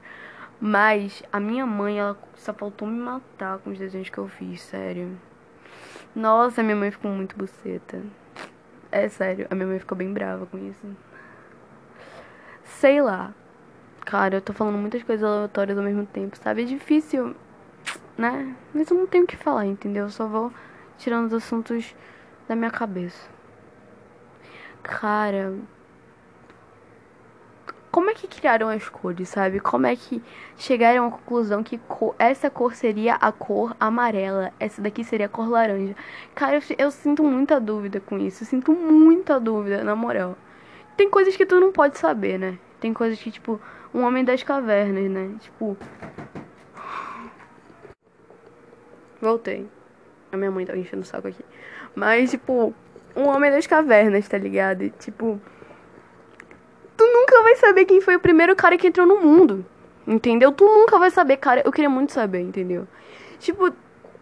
Mas 0.61 1.23
a 1.33 1.39
minha 1.39 1.65
mãe, 1.65 2.01
ela 2.01 2.19
só 2.35 2.53
faltou 2.53 2.89
me 2.89 2.99
matar 2.99 3.59
com 3.59 3.71
os 3.71 3.79
desenhos 3.79 4.09
que 4.09 4.19
eu 4.19 4.27
fiz, 4.27 4.61
sério. 4.61 5.17
Nossa, 6.15 6.63
minha 6.63 6.75
mãe 6.75 6.91
ficou 6.91 7.11
muito 7.11 7.37
buceta. 7.37 8.03
É 8.91 9.09
sério, 9.09 9.47
a 9.51 9.55
minha 9.55 9.69
mãe 9.69 9.79
ficou 9.79 9.97
bem 9.97 10.13
brava 10.13 10.47
com 10.47 10.59
isso. 10.59 10.81
Sei 12.65 13.01
lá. 13.01 13.33
Cara, 14.05 14.37
eu 14.37 14.41
tô 14.41 14.53
falando 14.53 14.79
muitas 14.79 15.03
coisas 15.03 15.23
aleatórias 15.23 15.77
ao 15.77 15.85
mesmo 15.85 16.07
tempo, 16.07 16.37
sabe? 16.39 16.63
É 16.63 16.65
difícil, 16.65 17.37
né? 18.17 18.57
Mas 18.73 18.91
eu 18.91 18.97
não 18.97 19.07
tenho 19.07 19.25
o 19.25 19.27
que 19.27 19.37
falar, 19.37 19.67
entendeu? 19.67 20.05
Eu 20.05 20.11
só 20.11 20.27
vou 20.27 20.53
tirando 20.97 21.27
os 21.27 21.35
assuntos 21.35 21.95
da 22.49 22.57
minha 22.57 22.71
cabeça. 22.71 23.29
Cara. 24.83 25.55
Como 27.91 28.11
é 28.11 28.15
que 28.15 28.29
criaram 28.29 28.69
as 28.69 28.87
cores, 28.89 29.31
sabe? 29.31 29.61
Como 29.61 29.87
é 29.87 29.97
que 29.97 30.23
chegaram 30.59 31.07
à 31.07 31.11
conclusão 31.11 31.63
que 31.63 31.81
essa 32.19 32.51
cor 32.51 32.75
seria 32.75 33.15
a 33.15 33.33
cor 33.33 33.75
amarela, 33.81 34.53
essa 34.61 34.83
daqui 34.83 35.03
seria 35.03 35.27
a 35.27 35.29
cor 35.29 35.49
laranja? 35.49 35.97
Cara, 36.35 36.57
eu, 36.57 36.63
eu 36.77 36.91
sinto 36.91 37.25
muita 37.25 37.59
dúvida 37.59 37.99
com 37.99 38.19
isso. 38.19 38.45
Sinto 38.45 38.73
muita 38.73 39.41
dúvida, 39.41 39.83
na 39.83 39.97
moral. 39.97 40.37
Tem 40.97 41.09
coisas 41.09 41.37
que 41.37 41.47
tu 41.47 41.59
não 41.61 41.73
pode 41.73 41.97
saber, 41.99 42.39
né? 42.39 42.59
Tem 42.79 42.93
coisas 42.93 43.19
que, 43.21 43.31
tipo, 43.31 43.61
um 43.95 44.03
homem 44.03 44.25
das 44.25 44.43
cavernas, 44.43 45.11
né? 45.11 45.35
Tipo. 45.41 45.77
Voltei. 49.21 49.67
A 50.31 50.37
minha 50.37 50.51
mãe 50.51 50.67
tá 50.67 50.77
enchendo 50.77 51.03
o 51.03 51.07
saco 51.07 51.29
aqui. 51.29 51.45
Mas, 51.95 52.31
tipo, 52.31 52.75
um 53.17 53.29
homem 53.29 53.51
das 53.51 53.67
cavernas, 53.67 54.29
tá 54.29 54.37
ligado? 54.37 54.91
Tipo. 54.91 55.41
Tu 56.99 57.05
nunca 57.05 57.43
vai 57.45 57.55
saber 57.55 57.85
quem 57.85 58.01
foi 58.01 58.17
o 58.17 58.21
primeiro 58.21 58.57
cara 58.57 58.77
que 58.77 58.89
entrou 58.89 59.07
no 59.07 59.21
mundo. 59.21 59.65
Entendeu? 60.05 60.51
Tu 60.51 60.65
nunca 60.65 60.99
vai 60.99 61.11
saber, 61.11 61.37
cara. 61.37 61.63
Eu 61.65 61.71
queria 61.71 61.89
muito 61.89 62.13
saber, 62.13 62.41
entendeu? 62.41 62.89
Tipo, 63.39 63.71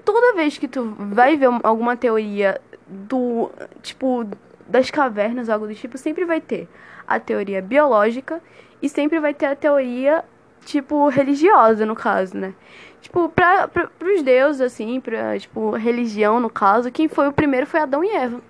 toda 0.05 0.37
vez 0.37 0.59
que 0.59 0.69
tu 0.69 0.95
vai 0.99 1.39
ver 1.39 1.49
alguma 1.63 1.97
teoria 1.97 2.61
do. 2.87 3.51
Tipo, 3.81 4.27
das 4.67 4.91
cavernas, 4.91 5.49
algo 5.49 5.67
do 5.67 5.75
tipo, 5.75 5.97
sempre 5.97 6.27
vai 6.27 6.39
ter 6.39 6.69
a 7.07 7.19
teoria 7.19 7.63
biológica 7.63 8.43
e 8.83 8.89
sempre 8.91 9.19
vai 9.21 9.33
ter 9.33 9.47
a 9.47 9.57
teoria, 9.57 10.23
tipo, 10.67 11.09
religiosa, 11.09 11.87
no 11.87 11.95
caso, 11.95 12.37
né? 12.37 12.53
Tipo, 13.01 13.29
pra, 13.31 13.69
pra, 13.69 13.87
pros 13.87 14.23
deuses, 14.23 14.61
assim, 14.61 15.01
pra, 15.01 15.39
tipo, 15.39 15.71
religião, 15.71 16.41
no 16.41 16.51
caso, 16.51 16.91
quem 16.91 17.09
foi 17.09 17.27
o 17.27 17.33
primeiro 17.33 17.67
foi 17.67 17.81
Adão 17.81 18.05
e 18.05 18.11
Eva. 18.11 18.43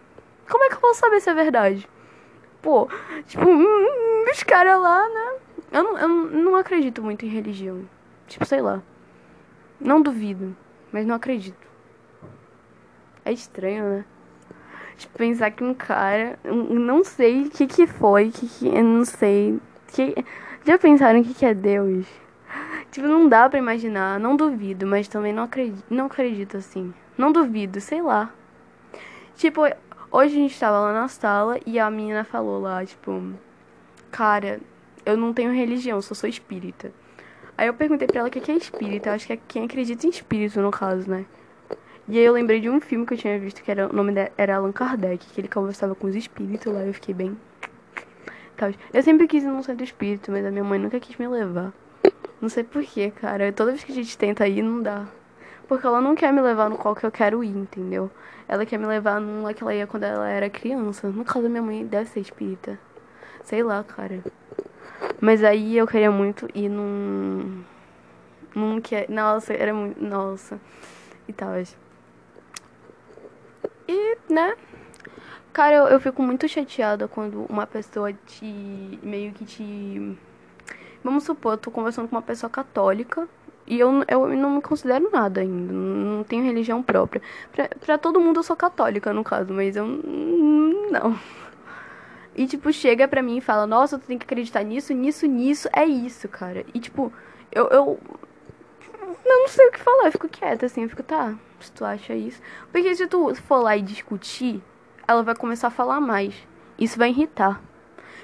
Como 0.49 0.65
é 0.65 0.69
que 0.69 0.75
eu 0.75 0.81
vou 0.81 0.95
saber 0.95 1.21
se 1.21 1.31
é 1.31 1.35
verdade? 1.35 1.89
Pô, 2.67 2.89
tipo, 3.29 3.49
hum, 3.49 3.63
hum, 3.63 4.25
os 4.29 4.43
caras 4.43 4.81
lá, 4.81 5.09
né? 5.09 5.39
Eu 5.71 5.85
não, 5.85 5.99
eu 5.99 6.09
não 6.09 6.57
acredito 6.57 7.01
muito 7.01 7.25
em 7.25 7.29
religião. 7.29 7.89
Tipo, 8.27 8.45
sei 8.45 8.61
lá. 8.61 8.83
Não 9.81 10.03
duvido, 10.03 10.57
mas 10.91 11.07
não 11.07 11.15
acredito. 11.15 11.65
É 13.25 13.31
estranho, 13.31 13.85
né? 13.85 14.05
Tipo, 14.97 15.17
pensar 15.17 15.53
que 15.53 15.63
um 15.63 15.73
cara. 15.75 16.41
Não 16.43 17.05
sei 17.05 17.45
o 17.45 17.51
que 17.51 17.69
que 17.69 17.87
foi, 17.87 18.33
que 18.33 18.49
que. 18.49 18.67
Eu 18.67 18.83
não 18.83 19.05
sei. 19.05 19.61
Que, 19.93 20.17
já 20.65 20.77
pensaram 20.77 21.21
o 21.21 21.23
que, 21.23 21.35
que 21.35 21.47
é 21.47 21.55
Deus? 21.55 22.05
Tipo, 22.91 23.07
não 23.07 23.29
dá 23.29 23.49
pra 23.49 23.61
imaginar. 23.61 24.19
Não 24.19 24.35
duvido, 24.35 24.89
mas 24.89 25.07
também 25.07 25.33
não 25.33 25.45
acredito, 25.45 25.85
não 25.89 26.07
acredito 26.07 26.57
assim. 26.57 26.93
Não 27.17 27.31
duvido, 27.31 27.81
sei 27.81 28.03
lá. 28.03 28.29
Tipo, 29.37 29.61
hoje 30.11 30.35
a 30.35 30.39
gente 30.39 30.59
tava 30.59 30.81
lá 30.81 30.93
na 30.93 31.09
sala 31.09 31.59
e 31.67 31.79
a 31.79 31.91
menina 31.91 32.25
falou 32.25 32.61
lá, 32.61 32.85
tipo, 32.85 33.33
cara, 34.11 34.61
eu 35.05 35.17
não 35.17 35.33
tenho 35.33 35.53
religião, 35.53 36.01
só 36.03 36.15
sou 36.15 36.29
espírita. 36.29 36.93
Aí 37.57 37.67
eu 37.69 37.75
perguntei 37.75 38.07
pra 38.07 38.21
ela 38.21 38.29
o 38.29 38.31
que 38.31 38.51
é 38.51 38.55
espírita. 38.55 39.13
Acho 39.13 39.27
que 39.27 39.33
é 39.33 39.39
quem 39.49 39.65
acredita 39.65 40.07
em 40.07 40.11
espírito, 40.11 40.61
no 40.61 40.71
caso, 40.71 41.09
né? 41.09 41.25
E 42.09 42.19
aí 42.19 42.25
eu 42.25 42.33
lembrei 42.33 42.61
de 42.61 42.69
um 42.69 42.81
filme 42.81 43.07
que 43.07 43.15
eu 43.15 43.19
tinha 43.19 43.39
visto 43.39 43.63
que 43.63 43.71
era 43.71 43.89
o 43.89 43.93
nome 43.93 44.13
era 44.37 44.57
Allan 44.57 44.73
Kardec, 44.73 45.27
que 45.27 45.41
ele 45.41 45.49
conversava 45.49 45.95
com 45.95 46.07
os 46.07 46.15
espíritos 46.15 46.73
lá, 46.73 46.81
eu 46.81 46.95
fiquei 46.95 47.15
bem. 47.15 47.37
Eu 48.93 49.03
sempre 49.03 49.27
quis 49.27 49.43
ir 49.43 49.49
num 49.49 49.63
centro 49.63 49.85
espírito, 49.85 50.31
mas 50.31 50.45
a 50.45 50.51
minha 50.51 50.65
mãe 50.65 50.79
nunca 50.79 50.99
quis 51.01 51.17
me 51.17 51.27
levar. 51.27 51.73
Não 52.41 52.49
sei 52.49 52.65
porquê, 52.65 53.11
cara. 53.11 53.53
Toda 53.53 53.73
vez 53.73 53.85
que 53.85 53.93
a 53.93 53.95
gente 53.95 54.17
tenta 54.17 54.47
ir, 54.47 54.63
não 54.63 54.83
dá. 54.83 55.07
Porque 55.69 55.87
ela 55.87 56.01
não 56.01 56.15
quer 56.15 56.33
me 56.33 56.41
levar 56.41 56.71
no 56.71 56.77
qual 56.77 56.95
que 56.95 57.05
eu 57.05 57.11
quero 57.11 57.43
ir, 57.43 57.57
entendeu? 57.57 58.11
Ela 58.47 58.65
quer 58.65 58.79
me 58.79 58.87
levar 58.87 59.21
num 59.21 59.43
lá 59.43 59.53
que 59.53 59.63
ela 59.63 59.75
ia 59.75 59.87
quando 59.87 60.05
ela 60.05 60.29
era 60.29 60.49
criança. 60.49 61.09
No 61.09 61.25
caso 61.25 61.43
da 61.43 61.49
minha 61.49 61.63
mãe, 61.63 61.85
deve 61.85 62.09
ser 62.09 62.21
espírita. 62.21 62.79
Sei 63.43 63.63
lá, 63.63 63.83
cara. 63.83 64.23
Mas 65.21 65.43
aí 65.43 65.77
eu 65.77 65.87
queria 65.87 66.11
muito 66.11 66.49
ir 66.55 66.69
num. 66.69 67.65
Num 68.55 68.81
que. 68.81 68.95
É, 68.95 69.07
nossa, 69.09 69.53
era 69.53 69.75
muito. 69.75 70.03
Nossa. 70.03 70.61
E 71.27 71.33
tal. 71.33 71.51
E, 73.89 74.19
né? 74.29 74.57
Cara, 75.53 75.75
eu, 75.75 75.87
eu 75.89 76.01
fico 76.01 76.23
muito 76.23 76.49
chateada 76.49 77.09
quando 77.09 77.45
uma 77.49 77.67
pessoa 77.67 78.13
te. 78.13 78.99
meio 79.03 79.33
que 79.33 79.45
te. 79.45 80.19
Vamos 81.03 81.25
supor, 81.25 81.55
eu 81.55 81.59
tô 81.59 81.71
conversando 81.71 82.09
com 82.09 82.17
uma 82.17 82.23
pessoa 82.23 82.51
católica 82.51 83.29
e 83.67 83.81
eu, 83.81 84.05
eu 84.07 84.29
não 84.29 84.57
me 84.57 84.63
considero 84.63 85.11
nada 85.11 85.41
ainda, 85.41 85.73
não 85.73 86.23
tenho 86.23 86.45
religião 86.45 86.83
própria. 86.83 87.21
Pra, 87.53 87.69
pra 87.69 87.99
todo 87.99 88.21
mundo 88.21 88.39
eu 88.39 88.45
sou 88.45 88.55
católica, 88.55 89.13
no 89.13 89.25
caso, 89.25 89.53
mas 89.53 89.75
eu. 89.77 89.87
não. 89.87 91.19
E, 92.37 92.47
tipo, 92.47 92.73
chega 92.73 93.09
pra 93.09 93.23
mim 93.23 93.39
e 93.39 93.41
fala: 93.41 93.67
Nossa, 93.67 93.99
tu 93.99 94.07
tem 94.07 94.19
que 94.19 94.25
acreditar 94.25 94.63
nisso, 94.63 94.93
nisso, 94.93 95.27
nisso. 95.27 95.69
É 95.75 95.85
isso, 95.85 96.29
cara. 96.29 96.65
E, 96.75 96.79
tipo, 96.79 97.13
eu. 97.51 97.67
eu 97.69 98.01
não 99.25 99.49
sei 99.49 99.67
o 99.69 99.73
que 99.73 99.81
falar, 99.81 100.07
eu 100.07 100.13
fico 100.13 100.29
quieta 100.29 100.67
assim, 100.67 100.83
eu 100.83 100.89
fico, 100.89 101.03
tá, 101.03 101.35
se 101.61 101.73
tu 101.73 101.85
acha 101.85 102.15
isso. 102.15 102.41
Porque 102.71 102.95
se 102.95 103.07
tu 103.07 103.35
for 103.35 103.59
lá 103.59 103.77
e 103.77 103.83
discutir, 103.83 104.63
ela 105.09 105.23
vai 105.23 105.35
começar 105.35 105.69
a 105.69 105.71
falar 105.71 106.01
mais. 106.01 106.35
Isso 106.79 106.99
vai 106.99 107.11
irritar. 107.11 107.61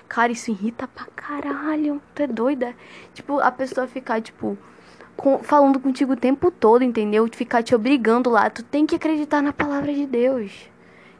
Cara, 0.08 0.30
isso 0.30 0.50
irrita 0.50 0.86
pra 0.86 1.06
caralho. 1.16 2.00
Tu 2.14 2.22
é 2.22 2.26
doida? 2.26 2.74
Tipo, 3.14 3.40
a 3.40 3.50
pessoa 3.50 3.86
ficar, 3.86 4.20
tipo, 4.20 4.58
com, 5.16 5.38
falando 5.38 5.78
contigo 5.80 6.12
o 6.12 6.16
tempo 6.16 6.50
todo, 6.50 6.82
entendeu? 6.82 7.28
Ficar 7.30 7.62
te 7.62 7.74
obrigando 7.74 8.30
lá. 8.30 8.50
Tu 8.50 8.62
tem 8.62 8.86
que 8.86 8.96
acreditar 8.96 9.42
na 9.42 9.52
palavra 9.52 9.92
de 9.92 10.06
Deus. 10.06 10.70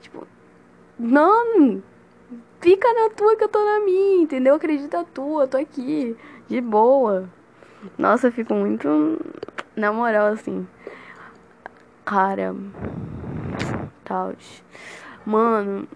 Tipo, 0.00 0.26
não. 0.98 1.82
Fica 2.60 2.92
na 2.92 3.10
tua 3.10 3.36
que 3.36 3.44
eu 3.44 3.48
tô 3.48 3.58
na 3.58 3.80
minha, 3.84 4.22
entendeu? 4.22 4.54
Acredita 4.54 5.04
tua, 5.12 5.46
tô 5.46 5.56
aqui. 5.56 6.16
De 6.48 6.60
boa. 6.60 7.28
Nossa, 7.98 8.28
eu 8.28 8.32
fico 8.32 8.54
muito. 8.54 9.20
Na 9.74 9.92
moral, 9.92 10.28
assim. 10.28 10.66
Cara. 12.04 12.54
Tal. 14.04 14.32
Mano, 15.24 15.88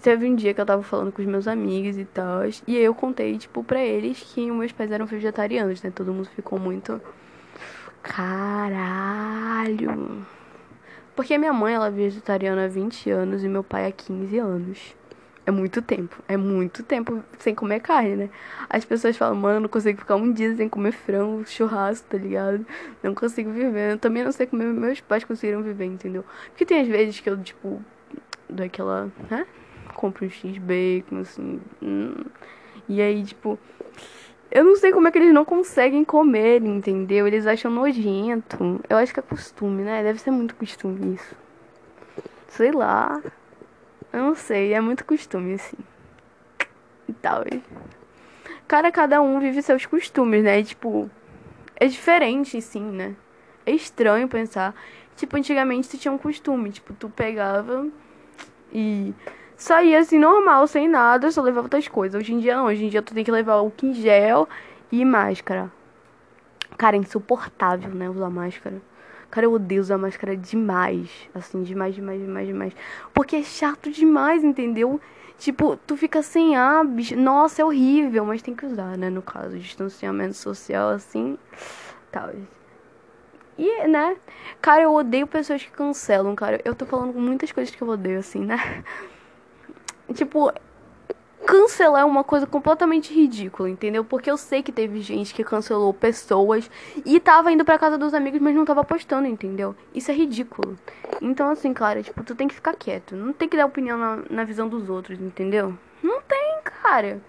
teve 0.00 0.26
um 0.26 0.34
dia 0.34 0.54
que 0.54 0.60
eu 0.60 0.66
tava 0.66 0.82
falando 0.82 1.12
com 1.12 1.22
os 1.22 1.28
meus 1.28 1.46
amigos 1.48 1.96
e 1.98 2.04
tal. 2.04 2.40
E 2.66 2.76
eu 2.76 2.94
contei, 2.94 3.36
tipo, 3.38 3.62
pra 3.64 3.80
eles 3.82 4.20
que 4.20 4.50
meus 4.50 4.72
pais 4.72 4.90
eram 4.90 5.06
vegetarianos, 5.06 5.82
né? 5.82 5.90
Todo 5.94 6.12
mundo 6.12 6.28
ficou 6.34 6.58
muito. 6.58 7.00
Caralho. 8.02 9.46
Porque 11.14 11.36
minha 11.36 11.52
mãe, 11.52 11.74
ela 11.74 11.88
é 11.88 11.90
vegetariana 11.90 12.64
há 12.64 12.68
20 12.68 13.10
anos 13.10 13.42
e 13.42 13.48
meu 13.48 13.64
pai 13.64 13.86
há 13.86 13.92
15 13.92 14.38
anos. 14.38 14.94
É 15.44 15.50
muito 15.50 15.80
tempo. 15.80 16.22
É 16.28 16.36
muito 16.36 16.82
tempo 16.82 17.24
sem 17.38 17.54
comer 17.54 17.80
carne, 17.80 18.16
né? 18.16 18.30
As 18.68 18.84
pessoas 18.84 19.16
falam, 19.16 19.34
mano, 19.34 19.60
não 19.60 19.68
consigo 19.68 19.98
ficar 19.98 20.14
um 20.16 20.30
dia 20.32 20.54
sem 20.54 20.68
comer 20.68 20.92
frango, 20.92 21.44
churrasco, 21.46 22.06
tá 22.08 22.18
ligado? 22.18 22.66
Não 23.02 23.14
consigo 23.14 23.50
viver. 23.50 23.92
Eu 23.92 23.98
também 23.98 24.22
não 24.22 24.30
sei 24.30 24.46
como 24.46 24.62
meus 24.62 25.00
pais 25.00 25.24
conseguiram 25.24 25.62
viver, 25.62 25.86
entendeu? 25.86 26.24
Porque 26.50 26.66
tem 26.66 26.82
às 26.82 26.86
vezes 26.86 27.18
que 27.20 27.30
eu, 27.30 27.42
tipo, 27.42 27.82
dou 28.48 28.66
aquela, 28.66 29.10
né? 29.30 29.46
Compro 29.98 30.24
um 30.24 30.30
X-Bacon, 30.30 31.18
assim. 31.18 31.60
Hum, 31.82 32.24
e 32.88 33.02
aí, 33.02 33.24
tipo. 33.24 33.58
Eu 34.48 34.64
não 34.64 34.76
sei 34.76 34.92
como 34.92 35.08
é 35.08 35.10
que 35.10 35.18
eles 35.18 35.34
não 35.34 35.44
conseguem 35.44 36.04
comer, 36.04 36.62
entendeu? 36.62 37.26
Eles 37.26 37.48
acham 37.48 37.68
nojento. 37.68 38.80
Eu 38.88 38.96
acho 38.96 39.12
que 39.12 39.18
é 39.18 39.22
costume, 39.24 39.82
né? 39.82 40.04
Deve 40.04 40.20
ser 40.20 40.30
muito 40.30 40.54
costume 40.54 41.16
isso. 41.16 41.34
Sei 42.46 42.70
lá. 42.70 43.20
Eu 44.12 44.20
não 44.20 44.36
sei, 44.36 44.72
é 44.72 44.80
muito 44.80 45.04
costume, 45.04 45.54
assim. 45.54 45.76
E 47.08 47.12
tal. 47.14 47.42
Cara, 48.68 48.92
cada 48.92 49.20
um 49.20 49.40
vive 49.40 49.60
seus 49.62 49.84
costumes, 49.84 50.44
né? 50.44 50.60
E, 50.60 50.64
tipo, 50.64 51.10
é 51.74 51.88
diferente, 51.88 52.62
sim, 52.62 52.84
né? 52.84 53.16
É 53.66 53.72
estranho 53.72 54.28
pensar. 54.28 54.76
Tipo, 55.16 55.36
antigamente 55.36 55.88
tu 55.88 55.98
tinha 55.98 56.12
um 56.12 56.18
costume, 56.18 56.70
tipo, 56.70 56.94
tu 56.94 57.10
pegava 57.10 57.88
e 58.72 59.12
saía 59.58 59.98
assim 59.98 60.18
normal, 60.18 60.66
sem 60.66 60.88
nada, 60.88 61.30
só 61.30 61.42
levava 61.42 61.66
outras 61.66 61.86
coisas. 61.88 62.18
Hoje 62.18 62.32
em 62.32 62.38
dia 62.38 62.56
não, 62.56 62.66
hoje 62.66 62.84
em 62.84 62.88
dia 62.88 63.02
tu 63.02 63.12
tem 63.12 63.24
que 63.24 63.30
levar 63.30 63.60
o 63.60 63.72
gel 63.92 64.48
e 64.90 65.04
máscara. 65.04 65.70
Cara, 66.78 66.96
é 66.96 67.00
insuportável, 67.00 67.90
né, 67.90 68.08
usar 68.08 68.30
máscara. 68.30 68.80
Cara, 69.30 69.44
eu 69.44 69.52
odeio 69.52 69.80
usar 69.80 69.98
máscara 69.98 70.36
demais. 70.36 71.10
Assim, 71.34 71.62
demais, 71.62 71.94
demais, 71.94 72.20
demais, 72.20 72.46
demais. 72.46 72.72
Porque 73.12 73.36
é 73.36 73.42
chato 73.42 73.90
demais, 73.90 74.42
entendeu? 74.42 75.00
Tipo, 75.36 75.76
tu 75.76 75.96
fica 75.96 76.22
sem 76.22 76.56
ar, 76.56 76.84
bicho. 76.84 77.16
Nossa, 77.16 77.60
é 77.60 77.64
horrível, 77.64 78.24
mas 78.24 78.40
tem 78.40 78.54
que 78.54 78.64
usar, 78.64 78.96
né? 78.96 79.10
No 79.10 79.20
caso, 79.20 79.58
distanciamento 79.58 80.34
social, 80.34 80.90
assim. 80.90 81.36
Tal. 82.10 82.30
E, 83.58 83.86
né? 83.88 84.16
Cara, 84.62 84.82
eu 84.82 84.94
odeio 84.94 85.26
pessoas 85.26 85.62
que 85.62 85.70
cancelam, 85.70 86.34
cara. 86.34 86.60
Eu 86.64 86.74
tô 86.74 86.86
falando 86.86 87.12
muitas 87.14 87.52
coisas 87.52 87.74
que 87.74 87.82
eu 87.82 87.88
odeio, 87.88 88.20
assim, 88.20 88.40
né? 88.40 88.84
Tipo, 90.14 90.52
cancelar 91.46 92.02
é 92.02 92.04
uma 92.04 92.22
coisa 92.22 92.46
completamente 92.46 93.12
ridícula, 93.12 93.70
entendeu? 93.70 94.04
Porque 94.04 94.30
eu 94.30 94.36
sei 94.36 94.62
que 94.62 94.70
teve 94.70 95.00
gente 95.00 95.32
que 95.32 95.42
cancelou 95.42 95.94
pessoas 95.94 96.70
e 97.06 97.18
tava 97.18 97.50
indo 97.50 97.64
pra 97.64 97.78
casa 97.78 97.96
dos 97.96 98.12
amigos, 98.12 98.40
mas 98.40 98.54
não 98.54 98.64
tava 98.64 98.84
postando, 98.84 99.26
entendeu? 99.26 99.74
Isso 99.94 100.10
é 100.10 100.14
ridículo. 100.14 100.78
Então, 101.22 101.48
assim, 101.48 101.72
cara, 101.72 102.02
tipo, 102.02 102.22
tu 102.22 102.34
tem 102.34 102.48
que 102.48 102.54
ficar 102.54 102.74
quieto. 102.74 103.16
Não 103.16 103.32
tem 103.32 103.48
que 103.48 103.56
dar 103.56 103.66
opinião 103.66 103.96
na, 103.96 104.18
na 104.28 104.44
visão 104.44 104.68
dos 104.68 104.90
outros, 104.90 105.18
entendeu? 105.20 105.74
Não 106.02 106.20
tem, 106.20 106.58
cara. 106.64 107.20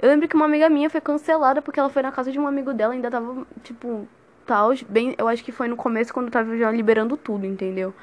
Eu 0.00 0.08
lembro 0.08 0.28
que 0.28 0.34
uma 0.34 0.44
amiga 0.44 0.68
minha 0.68 0.90
foi 0.90 1.00
cancelada 1.00 1.62
porque 1.62 1.78
ela 1.78 1.88
foi 1.88 2.02
na 2.02 2.12
casa 2.12 2.30
de 2.30 2.38
um 2.38 2.46
amigo 2.46 2.74
dela 2.74 2.92
ainda 2.92 3.10
tava, 3.10 3.46
tipo, 3.62 4.06
tal, 4.44 4.72
bem, 4.88 5.14
eu 5.16 5.28
acho 5.28 5.44
que 5.44 5.52
foi 5.52 5.68
no 5.68 5.76
começo 5.76 6.12
quando 6.12 6.30
tava 6.30 6.56
já 6.56 6.70
liberando 6.70 7.16
tudo, 7.16 7.46
entendeu? 7.46 7.94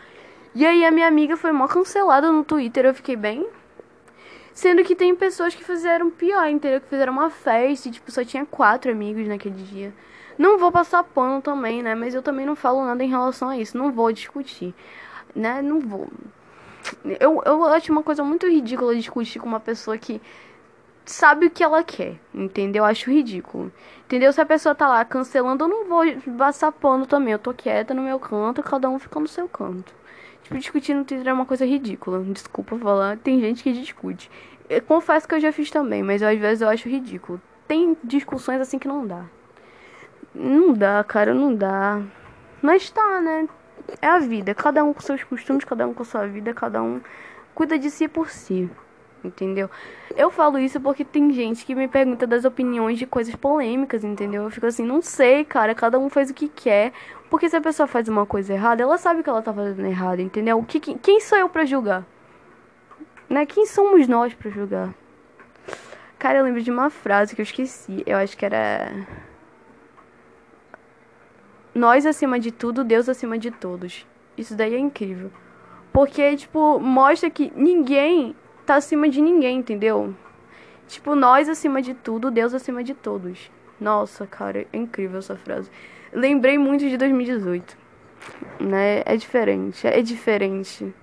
E 0.56 0.66
aí 0.66 0.84
a 0.84 0.92
minha 0.92 1.08
amiga 1.08 1.38
foi 1.38 1.52
mó 1.52 1.68
cancelada 1.68 2.32
no 2.32 2.44
Twitter, 2.44 2.86
eu 2.86 2.94
fiquei 2.94 3.16
bem, 3.16 3.46
Sendo 4.60 4.84
que 4.84 4.94
tem 4.94 5.16
pessoas 5.16 5.56
que 5.56 5.64
fizeram 5.64 6.10
pior, 6.10 6.46
entendeu? 6.50 6.82
Que 6.82 6.90
fizeram 6.90 7.14
uma 7.14 7.30
festa 7.30 7.88
e, 7.88 7.92
tipo, 7.92 8.12
só 8.12 8.26
tinha 8.26 8.46
quatro 8.46 8.92
amigos 8.92 9.26
naquele 9.26 9.56
dia. 9.56 9.94
Não 10.38 10.58
vou 10.58 10.70
passar 10.70 11.02
pano 11.02 11.42
também, 11.42 11.82
né? 11.82 11.96
Mas 11.96 12.14
eu 12.14 12.22
também 12.22 12.46
não 12.46 12.58
falo 12.58 12.84
nada 12.84 13.02
em 13.02 13.08
relação 13.08 13.48
a 13.48 13.58
isso. 13.58 13.78
Não 13.78 13.90
vou 13.90 14.12
discutir, 14.12 14.76
né? 15.34 15.62
Não 15.62 15.80
vou. 15.80 16.10
Eu, 17.22 17.42
eu 17.46 17.66
acho 17.68 17.90
uma 17.90 18.04
coisa 18.04 18.22
muito 18.22 18.50
ridícula 18.50 18.94
discutir 18.94 19.40
com 19.40 19.48
uma 19.48 19.62
pessoa 19.62 19.98
que 19.98 20.22
sabe 21.06 21.46
o 21.46 21.50
que 21.50 21.64
ela 21.64 21.82
quer, 21.82 22.20
entendeu? 22.34 22.82
Eu 22.84 22.86
acho 22.86 23.10
ridículo. 23.10 23.72
Entendeu? 24.08 24.34
Se 24.34 24.42
a 24.42 24.46
pessoa 24.46 24.76
tá 24.76 24.90
lá 24.90 25.06
cancelando, 25.06 25.64
eu 25.64 25.68
não 25.70 25.86
vou 25.86 26.04
passar 26.38 26.74
pano 26.74 27.08
também. 27.08 27.32
Eu 27.32 27.40
tô 27.40 27.54
quieta 27.54 27.94
no 27.94 28.02
meu 28.02 28.20
canto, 28.20 28.62
cada 28.62 28.90
um 28.90 29.00
fica 29.00 29.22
no 29.22 29.28
seu 29.28 29.48
canto. 29.48 29.94
Tipo, 30.50 30.58
discutir 30.58 30.94
no 30.96 31.06
Twitter 31.06 31.28
é 31.28 31.34
uma 31.34 31.46
coisa 31.46 31.66
ridícula. 31.66 32.24
Desculpa 32.24 32.76
falar, 32.78 33.18
tem 33.18 33.40
gente 33.40 33.62
que 33.62 33.72
discute. 33.72 34.32
Eu 34.70 34.82
confesso 34.84 35.28
que 35.28 35.34
eu 35.34 35.40
já 35.40 35.52
fiz 35.52 35.72
também, 35.72 36.04
mas 36.04 36.22
às 36.22 36.38
vezes 36.38 36.62
eu 36.62 36.70
acho 36.70 36.88
ridículo. 36.88 37.42
Tem 37.68 37.98
discussões 38.04 38.62
assim 38.62 38.78
que 38.78 38.88
não 38.88 39.06
dá. 39.06 39.26
Não 40.34 40.74
dá, 40.74 41.04
cara, 41.04 41.34
não 41.34 41.54
dá. 41.56 42.00
Mas 42.62 42.90
tá, 42.92 43.20
né? 43.20 43.48
É 44.00 44.08
a 44.08 44.20
vida. 44.20 44.54
Cada 44.54 44.84
um 44.84 44.94
com 44.94 45.02
seus 45.02 45.24
costumes, 45.24 45.66
cada 45.66 45.88
um 45.88 45.94
com 45.94 46.04
sua 46.04 46.28
vida, 46.28 46.54
cada 46.54 46.84
um 46.84 47.02
cuida 47.56 47.80
de 47.80 47.90
si 47.90 48.08
por 48.08 48.30
si. 48.30 48.70
Entendeu? 49.24 49.70
Eu 50.16 50.30
falo 50.30 50.60
isso 50.60 50.80
porque 50.80 51.04
tem 51.04 51.34
gente 51.34 51.66
que 51.66 51.74
me 51.74 51.88
pergunta 51.88 52.28
das 52.28 52.46
opiniões 52.46 53.00
de 53.00 53.08
coisas 53.08 53.36
polêmicas, 53.36 54.04
entendeu? 54.04 54.44
Eu 54.44 54.52
fico 54.52 54.68
assim, 54.68 54.86
não 54.86 55.02
sei, 55.02 55.44
cara, 55.44 55.74
cada 55.74 55.98
um 55.98 56.10
faz 56.10 56.30
o 56.30 56.34
que 56.34 56.48
quer. 56.48 56.94
Porque 57.28 57.50
se 57.50 57.56
a 57.56 57.62
pessoa 57.62 57.88
faz 57.88 58.08
uma 58.08 58.26
coisa 58.26 58.54
errada, 58.54 58.84
ela 58.84 58.98
sabe 59.00 59.24
que 59.24 59.30
ela 59.30 59.42
tá 59.42 59.52
fazendo 59.52 59.88
errado, 59.88 60.20
entendeu? 60.20 60.64
Que, 60.68 60.80
quem 60.80 61.20
sou 61.20 61.38
eu 61.38 61.50
para 61.50 61.66
julgar? 61.66 62.06
Né? 63.30 63.46
Quem 63.46 63.66
somos 63.66 64.08
nós 64.08 64.34
para 64.34 64.50
julgar? 64.50 64.94
Cara, 66.18 66.40
eu 66.40 66.44
lembro 66.44 66.62
de 66.62 66.72
uma 66.72 66.90
frase 66.90 67.36
que 67.36 67.42
eu 67.42 67.44
esqueci. 67.44 68.04
Eu 68.06 68.18
acho 68.18 68.38
que 68.38 68.46
era. 68.46 68.92
Nós 71.74 72.06
acima 72.06 72.40
de 72.40 72.52
tudo, 72.52 72.84
Deus 72.84 73.08
acima 73.08 73.38
de 73.38 73.52
todos. 73.52 74.06
Isso 74.38 74.56
daí 74.56 74.74
é 74.74 74.80
incrível. 74.80 75.32
Porque, 75.94 76.36
tipo, 76.36 76.80
mostra 76.80 77.30
que 77.30 77.52
ninguém 77.56 78.36
tá 78.66 78.76
acima 78.76 79.08
de 79.08 79.22
ninguém, 79.22 79.60
entendeu? 79.60 80.14
Tipo, 80.88 81.16
nós 81.16 81.48
acima 81.48 81.82
de 81.82 81.94
tudo, 81.94 82.32
Deus 82.32 82.54
acima 82.54 82.84
de 82.84 82.94
todos. 82.94 83.52
Nossa, 83.80 84.26
cara, 84.28 84.66
é 84.74 84.78
incrível 84.78 85.20
essa 85.20 85.36
frase 85.38 85.70
lembrei 86.14 86.58
muito 86.58 86.88
de 86.88 86.98
2018. 86.98 87.78
Né? 88.60 89.02
É 89.06 89.16
diferente, 89.16 89.88
é 89.88 90.02
diferente. 90.02 90.94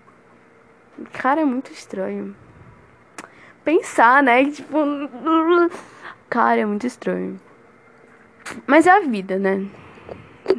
Cara, 1.12 1.42
é 1.42 1.44
muito 1.44 1.72
estranho. 1.72 2.34
Pensar, 3.64 4.22
né? 4.22 4.50
Tipo. 4.50 4.78
Cara, 6.30 6.60
é 6.60 6.66
muito 6.66 6.86
estranho. 6.86 7.40
Mas 8.66 8.86
é 8.86 8.90
a 8.90 9.00
vida, 9.00 9.38
né? 9.38 9.66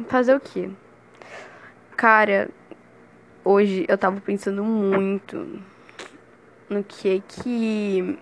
Fazer 0.08 0.34
o 0.34 0.40
quê? 0.40 0.70
Cara, 1.96 2.48
hoje 3.44 3.84
eu 3.88 3.98
tava 3.98 4.20
pensando 4.20 4.62
muito 4.62 5.60
no 6.68 6.84
que 6.84 7.20
que 7.26 8.18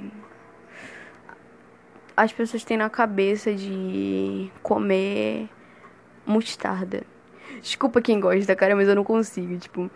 as 2.17 2.33
pessoas 2.33 2.65
têm 2.65 2.77
na 2.77 2.89
cabeça 2.89 3.53
de 3.53 4.51
comer 4.63 5.49
mostarda. 6.25 7.03
Desculpa 7.61 8.01
quem 8.01 8.19
gosta, 8.21 8.57
cara, 8.57 8.75
mas 8.75 8.89
eu 8.89 8.95
não 8.95 9.05
consigo. 9.05 9.59
Tipo, 9.59 9.91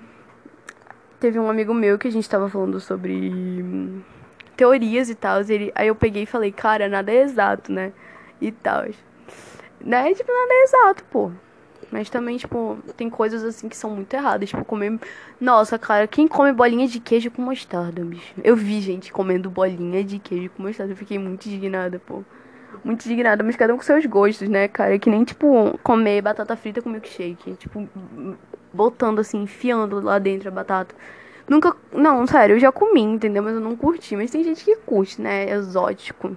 teve 1.21 1.39
um 1.39 1.49
amigo 1.49 1.75
meu 1.75 1.99
que 1.99 2.09
a 2.09 2.11
gente 2.11 2.29
tava 2.29 2.49
falando 2.49 2.81
sobre 2.81 3.31
hum, 3.31 4.01
teorias 4.57 5.11
e 5.11 5.15
tal. 5.15 5.41
Aí 5.75 5.87
eu 5.87 5.95
peguei 5.95 6.25
e 6.25 6.27
falei, 6.27 6.51
cara, 6.51 6.89
nada 6.89 7.13
é 7.13 7.23
exato, 7.23 7.71
né? 7.71 7.93
E 8.41 8.51
tal. 8.51 8.85
Né? 9.81 10.15
Tipo, 10.15 10.33
nada 10.33 10.53
é 10.53 10.63
exato, 10.65 11.05
pô. 11.05 11.31
Mas 11.93 12.09
também, 12.09 12.37
tipo, 12.37 12.79
tem 12.97 13.11
coisas 13.11 13.43
assim 13.43 13.69
que 13.69 13.77
são 13.77 13.91
muito 13.91 14.13
erradas. 14.15 14.49
Tipo, 14.49 14.65
comer. 14.65 14.99
Nossa, 15.41 15.79
cara, 15.79 16.07
quem 16.07 16.27
come 16.27 16.53
bolinha 16.53 16.89
de 16.89 17.01
queijo 17.01 17.31
com 17.31 17.43
mostarda, 17.43 18.03
bicho? 18.05 18.35
Eu 18.43 18.57
vi 18.57 18.81
gente 18.81 19.13
comendo 19.13 19.51
bolinha 19.51 20.03
de 20.03 20.19
queijo 20.19 20.51
com 20.51 20.63
mostarda. 20.63 20.93
Eu 20.93 20.97
fiquei 20.97 21.19
muito 21.19 21.47
indignada, 21.47 21.99
pô 21.99 22.25
muito 22.85 23.05
indignada, 23.05 23.43
mas 23.43 23.57
cada 23.57 23.75
um 23.75 23.77
com 23.77 23.83
seus 23.83 24.07
gostos, 24.07 24.49
né, 24.49 24.69
cara? 24.69 24.95
É 24.95 24.99
que 24.99 25.11
nem, 25.11 25.25
tipo, 25.25 25.79
comer 25.83 26.23
batata 26.23 26.57
frita 26.57 26.81
com 26.81 26.89
milkshake. 26.89 27.55
Tipo, 27.55 27.89
botando 28.73 29.19
assim, 29.19 29.43
enfiando 29.43 30.01
lá 30.01 30.19
dentro 30.19 30.49
a 30.49 30.53
batata. 30.53 30.95
Nunca. 31.49 31.77
Não, 31.93 32.27
sério, 32.27 32.57
eu 32.57 32.61
já 32.61 32.71
comi, 32.71 33.03
entendeu? 33.03 33.43
Mas 33.43 33.55
eu 33.55 33.61
não 33.61 33.75
curti. 33.75 34.15
Mas 34.15 34.31
tem 34.31 34.45
gente 34.45 34.65
que 34.65 34.77
curte, 34.77 35.21
né? 35.21 35.51
Exótico. 35.51 36.37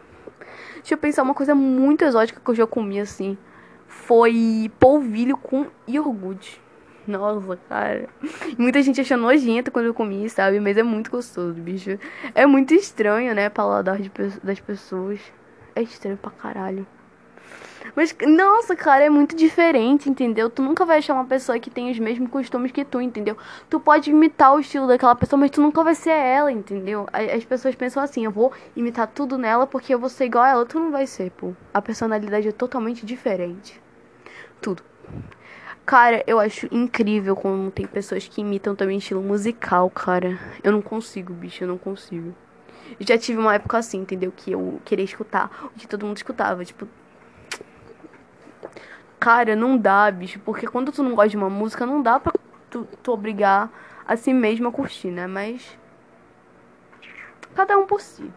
Deixa 0.78 0.96
eu 0.96 0.98
pensar 0.98 1.24
uma 1.24 1.34
coisa 1.34 1.54
muito 1.54 2.04
exótica 2.04 2.42
que 2.44 2.50
eu 2.50 2.56
já 2.56 2.68
comi, 2.68 3.00
assim. 3.00 3.38
Foi 3.88 4.72
polvilho 4.80 5.38
com 5.38 5.68
iogurte. 5.88 6.60
Nossa, 7.08 7.58
cara. 7.70 8.10
Muita 8.58 8.82
gente 8.82 9.02
achou 9.02 9.18
nojento 9.18 9.72
quando 9.72 9.86
eu 9.86 9.94
comi, 9.94 10.30
sabe? 10.30 10.60
Mas 10.60 10.78
é 10.78 10.84
muito 10.84 11.12
gostoso, 11.12 11.54
bicho. 11.54 12.00
É 12.34 12.46
muito 12.46 12.74
estranho, 12.74 13.36
né? 13.36 13.50
Paladar 13.50 14.00
de, 14.00 14.12
das 14.42 14.60
pessoas 14.60 15.20
é 15.76 15.82
estranho 15.82 16.18
pra 16.18 16.32
caralho. 16.32 16.88
Mas, 17.96 18.16
nossa, 18.26 18.76
cara, 18.76 19.04
é 19.04 19.10
muito 19.10 19.36
diferente, 19.36 20.10
entendeu? 20.10 20.50
Tu 20.50 20.62
nunca 20.62 20.86
vai 20.86 20.98
achar 20.98 21.14
uma 21.14 21.26
pessoa 21.26 21.60
que 21.60 21.70
tem 21.70 21.92
os 21.92 22.00
mesmos 22.00 22.30
costumes 22.30 22.72
que 22.72 22.84
tu, 22.84 23.00
entendeu? 23.00 23.38
Tu 23.70 23.80
pode 23.80 24.10
imitar 24.10 24.54
o 24.54 24.60
estilo 24.60 24.88
daquela 24.88 25.16
pessoa, 25.16 25.40
mas 25.40 25.52
tu 25.52 25.62
nunca 25.62 25.84
vai 25.84 25.94
ser 25.94 26.12
ela, 26.12 26.52
entendeu? 26.52 27.06
As 27.12 27.44
pessoas 27.44 27.76
pensam 27.76 28.02
assim, 28.02 28.26
eu 28.26 28.32
vou 28.32 28.52
imitar 28.76 29.08
tudo 29.08 29.38
nela 29.38 29.68
porque 29.68 29.94
eu 29.94 30.00
vou 30.00 30.10
ser 30.10 30.26
igual 30.26 30.44
a 30.44 30.50
ela. 30.50 30.66
Tu 30.66 30.80
não 30.80 30.92
vai 30.92 31.06
ser, 31.06 31.30
pô. 31.32 31.54
A 31.74 31.82
personalidade 31.82 32.48
é 32.48 32.52
totalmente 32.52 33.06
diferente. 33.06 33.80
Tudo. 34.62 34.82
Cara, 35.86 36.24
eu 36.26 36.40
acho 36.40 36.68
incrível 36.72 37.36
como 37.36 37.70
tem 37.70 37.86
pessoas 37.86 38.28
que 38.28 38.40
imitam 38.42 38.74
também 38.74 38.98
estilo 38.98 39.22
musical, 39.22 39.90
cara. 39.90 40.40
Eu 40.64 40.72
não 40.72 40.82
consigo, 40.82 41.34
bicho, 41.34 41.64
eu 41.64 41.68
não 41.68 41.78
consigo. 41.78 42.34
Já 43.02 43.18
tive 43.18 43.40
uma 43.40 43.54
época 43.54 43.78
assim, 43.78 44.00
entendeu? 44.00 44.32
Que 44.36 44.54
eu 44.54 44.82
queria 44.86 45.04
escutar 45.04 45.52
o 45.66 45.80
que 45.80 45.88
todo 45.88 46.06
mundo 46.06 46.18
escutava. 46.18 46.64
Tipo. 46.64 46.88
Cara, 49.24 49.56
não 49.56 49.78
dá, 49.78 50.12
bicho. 50.12 50.38
Porque 50.42 50.68
quando 50.68 50.92
tu 50.92 51.02
não 51.02 51.16
gosta 51.16 51.30
de 51.30 51.38
uma 51.38 51.50
música, 51.50 51.86
não 51.86 52.02
dá 52.02 52.20
pra 52.20 52.34
tu, 52.70 52.86
tu 53.02 53.14
obrigar 53.14 53.72
a 54.06 54.18
si 54.18 54.34
mesmo 54.34 54.68
a 54.68 54.72
curtir, 54.72 55.08
né? 55.08 55.28
Mas. 55.28 55.80
Cada 57.56 57.78
um 57.78 57.86
por 57.86 58.02
si. 58.02 58.30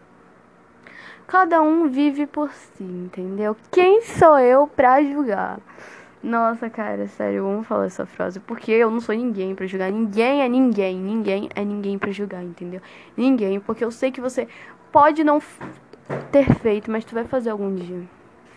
Cada 1.27 1.61
um 1.61 1.89
vive 1.89 2.25
por 2.25 2.53
si, 2.53 2.85
entendeu? 2.85 3.53
Quem 3.69 4.01
sou 4.01 4.39
eu 4.39 4.65
pra 4.65 5.03
julgar? 5.03 5.59
Nossa, 6.23 6.69
cara, 6.69 7.05
sério, 7.09 7.43
vamos 7.43 7.67
falar 7.67 7.87
essa 7.87 8.05
frase. 8.05 8.39
Porque 8.39 8.71
eu 8.71 8.89
não 8.89 9.01
sou 9.01 9.13
ninguém 9.13 9.53
para 9.53 9.67
julgar. 9.67 9.91
Ninguém 9.91 10.41
é 10.41 10.47
ninguém. 10.47 10.97
Ninguém 10.97 11.49
é 11.53 11.65
ninguém 11.65 11.97
para 11.97 12.11
julgar, 12.13 12.41
entendeu? 12.41 12.79
Ninguém. 13.17 13.59
Porque 13.59 13.83
eu 13.83 13.91
sei 13.91 14.09
que 14.09 14.21
você 14.21 14.47
pode 14.89 15.21
não 15.21 15.41
ter 16.31 16.45
feito, 16.61 16.89
mas 16.89 17.03
tu 17.03 17.13
vai 17.13 17.25
fazer 17.25 17.49
algum 17.49 17.75
dia. 17.75 18.03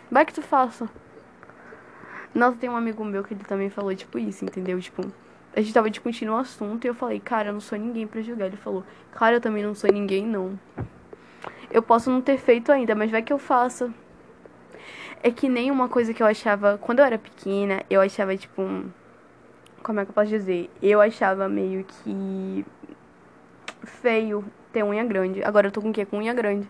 Vai 0.09 0.25
que 0.25 0.33
tu 0.33 0.41
faça. 0.41 0.87
Nossa, 2.33 2.57
tem 2.57 2.69
um 2.69 2.77
amigo 2.77 3.03
meu 3.03 3.23
que 3.23 3.33
ele 3.33 3.43
também 3.43 3.69
falou, 3.69 3.93
tipo, 3.95 4.17
isso, 4.17 4.45
entendeu? 4.45 4.79
Tipo, 4.79 5.01
a 5.55 5.59
gente 5.59 5.73
tava 5.73 5.89
discutindo 5.89 6.31
um 6.31 6.37
assunto 6.37 6.85
e 6.85 6.87
eu 6.87 6.93
falei, 6.93 7.19
cara, 7.19 7.49
eu 7.49 7.53
não 7.53 7.59
sou 7.59 7.77
ninguém 7.77 8.07
para 8.07 8.21
julgar. 8.21 8.45
Ele 8.45 8.57
falou, 8.57 8.83
cara, 9.11 9.35
eu 9.35 9.41
também 9.41 9.63
não 9.63 9.75
sou 9.75 9.91
ninguém, 9.91 10.25
não. 10.25 10.57
Eu 11.69 11.81
posso 11.81 12.09
não 12.09 12.21
ter 12.21 12.37
feito 12.37 12.71
ainda, 12.71 12.95
mas 12.95 13.11
vai 13.11 13.21
que 13.21 13.33
eu 13.33 13.37
faça. 13.37 13.93
É 15.21 15.29
que 15.29 15.47
nem 15.47 15.69
uma 15.69 15.87
coisa 15.89 16.13
que 16.13 16.23
eu 16.23 16.27
achava. 16.27 16.77
Quando 16.77 16.99
eu 16.99 17.05
era 17.05 17.17
pequena, 17.17 17.83
eu 17.89 18.01
achava, 18.01 18.35
tipo. 18.35 18.61
Como 19.83 19.99
é 19.99 20.05
que 20.05 20.11
eu 20.11 20.15
posso 20.15 20.29
dizer? 20.29 20.69
Eu 20.81 21.01
achava 21.01 21.47
meio 21.49 21.83
que. 21.83 22.65
feio 23.83 24.43
ter 24.71 24.83
unha 24.83 25.03
grande. 25.03 25.43
Agora 25.43 25.67
eu 25.67 25.71
tô 25.71 25.81
com 25.81 25.89
o 25.89 25.93
quê? 25.93 26.05
Com 26.05 26.17
unha 26.17 26.33
grande. 26.33 26.67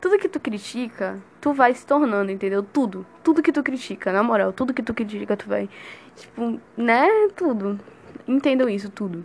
Tudo 0.00 0.18
que 0.18 0.28
tu 0.28 0.40
critica, 0.40 1.18
tu 1.40 1.52
vai 1.52 1.74
se 1.74 1.86
tornando, 1.86 2.30
entendeu? 2.30 2.62
Tudo. 2.62 3.04
Tudo 3.22 3.42
que 3.42 3.52
tu 3.52 3.62
critica, 3.62 4.12
na 4.12 4.22
moral, 4.22 4.52
tudo 4.52 4.72
que 4.72 4.82
tu 4.82 4.94
critica, 4.94 5.36
tu 5.36 5.46
vai. 5.48 5.68
Tipo, 6.16 6.58
né? 6.76 7.06
Tudo. 7.36 7.78
Entendam 8.26 8.68
isso, 8.68 8.90
tudo. 8.90 9.24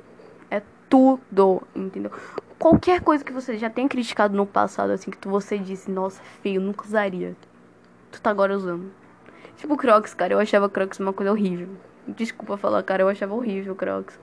É 0.51 0.61
tudo, 0.89 1.61
entendeu? 1.75 2.11
Qualquer 2.59 3.01
coisa 3.01 3.23
que 3.23 3.31
você 3.31 3.57
já 3.57 3.69
tenha 3.69 3.87
criticado 3.87 4.35
no 4.35 4.45
passado, 4.45 4.91
assim, 4.91 5.11
que 5.11 5.17
tu, 5.17 5.29
você 5.29 5.57
disse, 5.57 5.89
nossa, 5.89 6.21
feio, 6.41 6.59
nunca 6.59 6.85
usaria 6.85 7.35
tu 8.15 8.21
tá 8.21 8.29
agora 8.29 8.55
usando. 8.55 8.91
Tipo 9.57 9.77
Crocs, 9.77 10.13
cara, 10.13 10.33
eu 10.33 10.39
achava 10.39 10.69
Crocs 10.69 10.99
uma 10.99 11.13
coisa 11.13 11.31
horrível. 11.31 11.69
Desculpa 12.07 12.57
falar, 12.57 12.83
cara, 12.83 13.03
eu 13.03 13.09
achava 13.09 13.33
horrível 13.33 13.75
Crocs. 13.75 14.19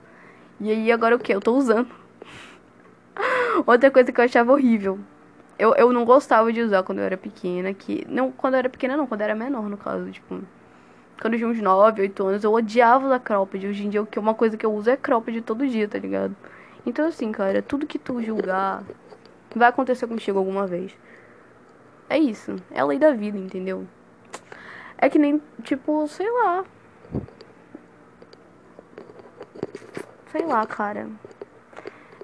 E 0.59 0.71
aí 0.71 0.91
agora 0.91 1.15
o 1.15 1.19
que? 1.19 1.33
Eu 1.33 1.39
tô 1.39 1.55
usando. 1.55 1.89
Outra 3.65 3.91
coisa 3.91 4.11
que 4.11 4.19
eu 4.19 4.25
achava 4.25 4.51
horrível. 4.51 4.99
Eu, 5.57 5.75
eu 5.75 5.93
não 5.93 6.03
gostava 6.03 6.51
de 6.51 6.61
usar 6.61 6.83
quando 6.83 6.99
eu 6.99 7.05
era 7.05 7.17
pequena, 7.17 7.73
que. 7.73 8.05
Não, 8.09 8.31
quando 8.31 8.55
eu 8.55 8.59
era 8.59 8.69
pequena 8.69 8.97
não, 8.97 9.05
quando 9.07 9.21
eu 9.21 9.25
era 9.25 9.35
menor, 9.35 9.69
no 9.69 9.77
caso, 9.77 10.09
tipo. 10.11 10.41
Quando 11.21 11.33
eu 11.35 11.37
tinha 11.37 11.49
uns 11.49 11.61
9, 11.61 12.01
8 12.01 12.27
anos, 12.27 12.43
eu 12.43 12.51
odiava 12.51 13.05
usar 13.05 13.19
cropped. 13.19 13.65
Hoje 13.67 13.85
em 13.85 13.89
dia, 13.89 14.05
uma 14.17 14.33
coisa 14.33 14.57
que 14.57 14.65
eu 14.65 14.73
uso 14.73 14.89
é 14.89 14.97
cropped 14.97 15.41
todo 15.41 15.67
dia, 15.67 15.87
tá 15.87 15.97
ligado? 15.97 16.35
Então, 16.85 17.07
assim, 17.07 17.31
cara, 17.31 17.61
tudo 17.61 17.87
que 17.87 17.97
tu 17.99 18.21
julgar 18.21 18.83
vai 19.55 19.69
acontecer 19.69 20.07
contigo 20.07 20.39
alguma 20.39 20.67
vez. 20.67 20.95
É 22.09 22.17
isso. 22.17 22.55
É 22.71 22.81
a 22.81 22.85
lei 22.85 22.99
da 22.99 23.11
vida, 23.13 23.37
entendeu? 23.37 23.87
É 24.97 25.09
que 25.09 25.19
nem, 25.19 25.41
tipo, 25.63 26.07
sei 26.07 26.29
lá. 26.29 26.65
Sei 30.31 30.45
lá, 30.45 30.65
cara. 30.65 31.07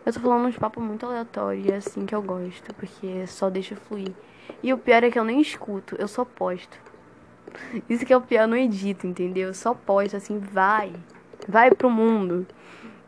Eu 0.06 0.14
tô 0.14 0.20
falando 0.20 0.48
uns 0.48 0.58
papos 0.58 0.84
muito 0.84 1.06
aleatórios 1.06 1.70
assim 1.72 2.06
que 2.06 2.16
eu 2.16 2.22
gosto, 2.22 2.74
porque 2.76 3.28
só 3.28 3.50
deixa 3.50 3.76
fluir. 3.76 4.14
E 4.64 4.74
o 4.74 4.78
pior 4.78 5.04
é 5.04 5.12
que 5.12 5.20
eu 5.20 5.24
nem 5.24 5.42
escuto, 5.42 5.96
eu 6.00 6.08
só 6.08 6.26
posto. 6.26 6.80
Isso 7.90 8.06
que 8.06 8.14
é 8.14 8.18
o 8.18 8.22
pior, 8.22 8.44
eu 8.44 8.48
não 8.48 8.58
edito, 8.58 9.08
entendeu? 9.08 9.50
Eu 9.50 9.54
só 9.54 9.74
posto, 9.74 10.16
assim, 10.16 10.40
vai. 10.40 10.94
Vai 11.48 11.72
pro 11.72 11.90
mundo. 11.90 12.46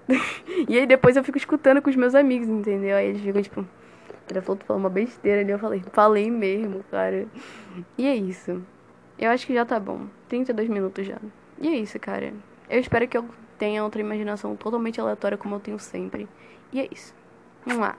e 0.67 0.77
aí 0.77 0.85
depois 0.85 1.15
eu 1.15 1.23
fico 1.23 1.37
escutando 1.37 1.81
com 1.81 1.89
os 1.89 1.95
meus 1.95 2.15
amigos, 2.15 2.47
entendeu? 2.47 2.95
Aí 2.97 3.07
eles 3.07 3.21
ficam 3.21 3.41
tipo. 3.41 3.65
Ele 4.29 4.41
falou, 4.41 4.57
tu 4.57 4.65
falou 4.65 4.79
uma 4.79 4.89
besteira 4.89 5.41
ali. 5.41 5.51
Eu 5.51 5.59
falei, 5.59 5.83
falei 5.91 6.31
mesmo, 6.31 6.83
cara. 6.89 7.27
E 7.97 8.07
é 8.07 8.15
isso. 8.15 8.61
Eu 9.19 9.29
acho 9.31 9.45
que 9.45 9.53
já 9.53 9.65
tá 9.65 9.79
bom. 9.79 10.07
32 10.29 10.69
minutos 10.69 11.05
já. 11.05 11.17
E 11.59 11.67
é 11.67 11.75
isso, 11.75 11.99
cara. 11.99 12.33
Eu 12.69 12.79
espero 12.79 13.07
que 13.07 13.17
eu 13.17 13.25
tenha 13.57 13.83
outra 13.83 14.01
imaginação 14.01 14.55
totalmente 14.55 14.99
aleatória 14.99 15.37
como 15.37 15.55
eu 15.55 15.59
tenho 15.59 15.77
sempre. 15.77 16.27
E 16.71 16.79
é 16.79 16.87
isso. 16.91 17.13
Vamos 17.65 17.81
lá. 17.81 17.97